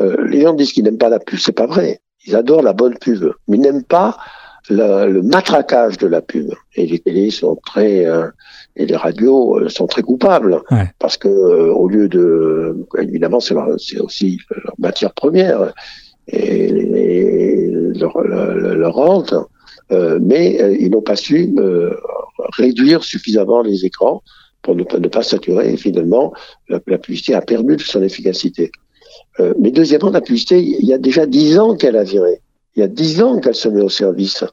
euh, 0.00 0.26
les 0.28 0.42
gens 0.42 0.54
disent 0.54 0.72
qu'ils 0.72 0.84
n'aiment 0.84 0.98
pas 0.98 1.08
la 1.08 1.18
pub, 1.18 1.38
c'est 1.38 1.52
pas 1.52 1.66
vrai. 1.66 2.00
Ils 2.26 2.36
adorent 2.36 2.62
la 2.62 2.72
bonne 2.72 2.96
pub, 2.98 3.32
mais 3.46 3.56
ils 3.56 3.60
n'aiment 3.60 3.84
pas 3.84 4.16
le 4.70 5.22
matraquage 5.22 5.98
de 5.98 6.06
la 6.06 6.20
pub. 6.20 6.52
Et 6.74 6.86
les 6.86 6.98
télés 6.98 7.30
sont 7.30 7.56
très 7.64 8.06
euh, 8.06 8.28
et 8.76 8.86
les 8.86 8.96
radios 8.96 9.58
euh, 9.58 9.68
sont 9.68 9.86
très 9.86 10.02
coupables 10.02 10.60
parce 10.98 11.16
que 11.16 11.28
euh, 11.28 11.72
au 11.72 11.88
lieu 11.88 12.08
de 12.08 12.86
évidemment 12.98 13.40
c'est 13.40 14.00
aussi 14.00 14.38
leur 14.50 14.74
matière 14.78 15.12
première 15.12 15.72
et, 16.28 17.70
leur, 17.94 18.20
leur, 18.22 18.94
rente, 18.94 19.34
mais 19.90 20.76
ils 20.80 20.90
n'ont 20.90 21.02
pas 21.02 21.16
su 21.16 21.54
réduire 22.56 23.02
suffisamment 23.02 23.62
les 23.62 23.84
écrans 23.84 24.22
pour 24.62 24.76
ne, 24.76 24.84
pas 24.84 25.22
saturer. 25.22 25.72
Et 25.72 25.76
finalement, 25.76 26.32
la, 26.68 26.80
la, 26.86 26.98
publicité 26.98 27.34
a 27.34 27.40
perdu 27.40 27.76
de 27.76 27.82
son 27.82 28.02
efficacité. 28.02 28.70
mais 29.58 29.70
deuxièmement, 29.70 30.10
la 30.10 30.20
publicité, 30.20 30.60
il 30.60 30.86
y 30.86 30.92
a 30.92 30.98
déjà 30.98 31.26
dix 31.26 31.58
ans 31.58 31.76
qu'elle 31.76 31.96
a 31.96 32.04
viré. 32.04 32.40
Il 32.78 32.80
y 32.82 32.84
a 32.84 32.88
dix 32.88 33.20
ans 33.22 33.40
qu'elle 33.40 33.56
se 33.56 33.68
met 33.68 33.82
au 33.82 33.88
service 33.88 34.44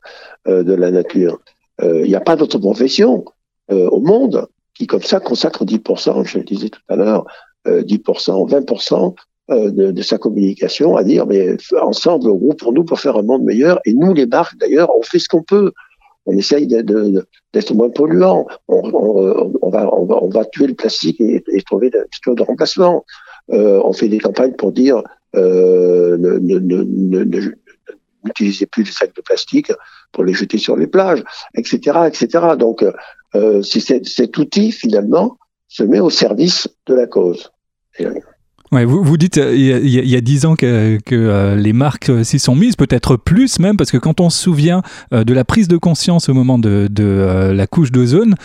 euh, 0.48 0.64
de 0.64 0.74
la 0.74 0.90
nature. 0.90 1.40
Euh, 1.84 2.02
il 2.04 2.10
n'y 2.10 2.16
a 2.16 2.22
pas 2.22 2.36
d'autre 2.36 2.58
profession 2.58 3.24
euh, 3.72 3.88
au 3.90 4.00
monde 4.00 4.48
qui, 4.74 4.88
comme 4.88 5.04
ça, 5.04 5.20
consacre 5.20 5.64
10%, 5.64 6.26
je 6.26 6.40
le 6.40 6.44
disais 6.44 6.70
tout 6.70 6.82
à 6.90 6.96
l'heure, 6.96 7.26
10%, 7.68 8.50
20% 8.50 9.16
de, 9.50 9.92
de, 9.92 10.02
sa 10.02 10.18
communication 10.18 10.96
à 10.96 11.04
dire, 11.04 11.28
mais 11.28 11.56
ensemble, 11.80 12.32
pour 12.58 12.74
nous 12.74 12.84
pour 12.84 13.00
faire 13.00 13.18
un 13.18 13.22
monde 13.22 13.44
meilleur. 13.44 13.80
Et 13.86 13.94
nous, 13.94 14.14
les 14.14 14.26
marques, 14.26 14.58
d'ailleurs, 14.58 14.90
on 14.98 15.04
fait 15.04 15.20
ce 15.20 15.30
qu'on 15.30 15.44
peut. 15.44 15.72
On 16.26 16.36
essaye 16.36 16.66
d'être 16.66 17.74
moins 17.74 17.90
polluant. 17.90 18.48
On, 18.68 18.82
on, 18.92 19.54
on, 19.62 19.70
va, 19.70 19.94
on, 19.94 20.06
va, 20.06 20.24
on 20.24 20.30
va 20.30 20.46
tuer 20.46 20.68
le 20.68 20.74
plastique 20.74 21.22
et, 21.22 21.44
et 21.52 21.62
trouver 21.62 21.92
des 21.92 22.00
de 22.34 22.42
remplacement. 22.42 23.06
Euh, 23.52 23.80
on 23.84 23.94
fait 23.94 24.08
des 24.08 24.18
campagnes 24.18 24.54
pour 24.54 24.72
dire 24.72 25.04
euh, 25.36 26.18
ne, 26.18 26.40
ne, 26.40 26.60
ne, 26.60 27.52
n'utilisez 28.24 28.66
plus 28.66 28.84
les 28.84 28.92
sacs 28.92 29.16
de 29.16 29.22
plastique 29.22 29.72
pour 30.12 30.24
les 30.24 30.34
jeter 30.34 30.58
sur 30.58 30.76
les 30.76 30.88
plages, 30.88 31.24
etc., 31.56 32.00
etc. 32.08 32.56
Donc, 32.58 32.84
euh, 33.36 33.62
cet 33.62 34.38
outil 34.38 34.72
finalement 34.72 35.38
se 35.68 35.84
met 35.84 36.00
au 36.00 36.10
service 36.10 36.68
de 36.88 36.96
la 36.96 37.06
cause. 37.06 37.52
Ouais, 38.76 38.84
vous, 38.84 39.02
vous 39.02 39.16
dites 39.16 39.38
euh, 39.38 39.56
il 39.56 40.10
y 40.10 40.16
a 40.18 40.22
dix 40.22 40.46
ans 40.46 40.58
que, 40.58 41.00
que 41.06 41.16
euh, 41.16 41.56
les 41.56 41.72
marques 41.72 42.12
s'y 42.26 42.40
sont 42.40 42.56
mises, 42.56 42.76
peut-être 42.76 43.16
plus 43.16 43.58
même, 43.60 43.78
parce 43.78 43.90
que 43.90 43.98
quand 43.98 44.20
on 44.20 44.30
se 44.30 44.38
souvient 44.38 44.82
de 45.14 45.34
la 45.34 45.46
prise 45.46 45.70
de 45.70 45.78
conscience 45.78 46.28
au 46.28 46.34
moment 46.34 46.60
de, 46.60 46.90
de 46.92 47.52
la 47.54 47.68
couche 47.68 47.92
d'ozone, 47.94 48.36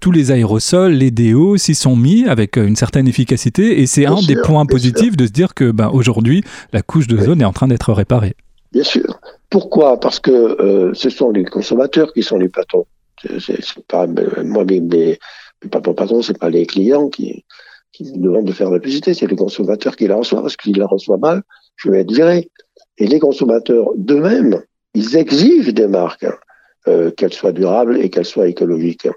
tous 0.00 0.10
les 0.10 0.32
aérosols, 0.32 0.94
les 0.94 1.12
déos 1.12 1.56
s'y 1.58 1.76
sont 1.76 1.94
mis 1.94 2.26
avec 2.26 2.56
une 2.56 2.74
certaine 2.74 3.06
efficacité, 3.06 3.80
et 3.80 3.86
c'est 3.86 4.06
un 4.06 4.20
des 4.26 4.34
points 4.34 4.66
positifs 4.66 5.16
de 5.16 5.26
se 5.26 5.30
dire 5.30 5.54
que 5.54 5.70
ben, 5.70 5.90
aujourd'hui, 5.92 6.42
la 6.72 6.82
couche 6.82 7.06
d'ozone 7.06 7.40
est 7.40 7.44
en 7.44 7.52
train 7.52 7.68
d'être 7.68 7.92
réparée. 7.92 8.34
Bien 8.72 8.82
sûr. 8.82 9.20
Pourquoi? 9.48 10.00
Parce 10.00 10.18
que 10.18 10.30
euh, 10.30 10.92
ce 10.92 11.08
sont 11.08 11.30
les 11.30 11.44
consommateurs 11.44 12.12
qui 12.12 12.24
sont 12.24 12.38
les 12.38 12.48
patrons. 12.48 12.86
C'est 13.38 13.58
pas 13.86 14.06
moi 14.08 14.64
mes, 14.64 14.80
mes, 14.80 15.18
mes 15.62 15.70
patrons, 15.70 16.22
c'est 16.22 16.38
pas 16.38 16.50
les 16.50 16.66
clients 16.66 17.08
qui 17.08 17.44
qui 18.04 18.18
me 18.18 18.24
demandent 18.24 18.44
de 18.44 18.52
faire 18.52 18.70
la 18.70 18.78
publicité, 18.78 19.14
c'est 19.14 19.26
les 19.26 19.36
consommateurs 19.36 19.96
qui 19.96 20.06
la 20.06 20.16
reçoivent. 20.16 20.42
Parce 20.42 20.56
qu'ils 20.56 20.78
la 20.78 20.86
reçoivent 20.86 21.20
mal, 21.20 21.42
je 21.76 21.90
vais 21.90 22.00
être 22.00 22.12
viré. 22.12 22.50
Et 22.98 23.06
les 23.06 23.18
consommateurs 23.18 23.90
d'eux-mêmes, 23.96 24.62
ils 24.94 25.16
exigent 25.16 25.72
des 25.72 25.86
marques, 25.86 26.24
hein, 26.24 26.36
euh, 26.86 27.10
qu'elles 27.10 27.32
soient 27.32 27.52
durables 27.52 27.98
et 27.98 28.08
qu'elles 28.10 28.24
soient 28.24 28.48
écologiques. 28.48 29.08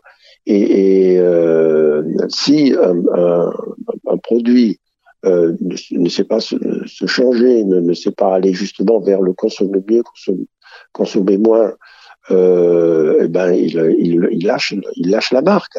Et, 0.48 1.18
euh, 1.20 2.02
si 2.30 2.74
un, 2.74 4.18
produit 4.18 4.80
euh, 5.26 5.56
ne, 5.92 6.10
sait 6.10 6.24
pas 6.24 6.40
se, 6.40 6.56
changer, 7.06 7.64
ne, 7.64 7.94
sait 7.94 8.12
pas 8.12 8.34
aller 8.34 8.54
justement 8.54 9.00
vers 9.00 9.22
le 9.22 9.34
consommer 9.34 9.80
mieux, 9.88 10.02
consommer, 10.92 11.38
moins, 11.38 11.74
eh 12.30 13.28
ben 13.30 13.54
il 13.54 14.44
lâche 14.44 15.32
la 15.32 15.42
marque. 15.42 15.78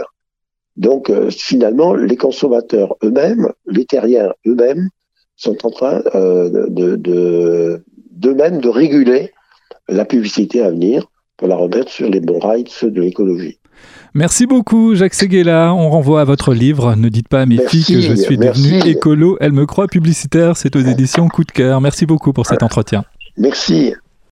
Donc 0.77 1.11
euh, 1.11 1.31
finalement, 1.31 1.95
les 1.95 2.17
consommateurs 2.17 2.97
eux-mêmes, 3.03 3.49
les 3.67 3.85
terriens 3.85 4.33
eux-mêmes, 4.47 4.89
sont 5.37 5.67
en 5.67 5.71
train 5.71 6.03
euh, 6.15 6.69
de, 6.69 6.97
de, 6.97 7.85
d'eux-mêmes 8.11 8.61
de 8.61 8.69
réguler 8.69 9.33
la 9.89 10.05
publicité 10.05 10.63
à 10.63 10.71
venir 10.71 11.07
pour 11.37 11.49
la 11.49 11.57
remettre 11.57 11.91
sur 11.91 12.09
les 12.09 12.21
bons 12.21 12.39
rails, 12.39 12.65
ceux 12.69 12.91
de 12.91 13.01
l'écologie. 13.01 13.59
Merci 14.15 14.47
beaucoup, 14.47 14.95
Jacques 14.95 15.15
Seguela. 15.15 15.75
On 15.75 15.91
renvoie 15.91 16.21
à 16.21 16.25
votre 16.25 16.53
livre. 16.53 16.95
Ne 16.97 17.09
dites 17.09 17.29
pas 17.29 17.41
à 17.41 17.47
mes 17.47 17.67
filles 17.67 17.85
que 17.85 18.01
je 18.01 18.15
suis 18.15 18.37
devenu 18.37 18.79
écolo. 18.89 19.39
Elle 19.41 19.53
me 19.53 19.67
croit 19.67 19.89
publicitaire. 19.89 20.57
C'est 20.57 20.77
aux 20.77 20.81
éditions 20.87 21.29
Coup 21.29 21.45
de 21.45 21.51
cœur. 21.51 21.81
Merci 21.81 22.07
beaucoup 22.07 22.33
pour 22.33 22.47
cet 22.47 22.63
entretien. 22.63 23.05
Merci. 23.39 23.95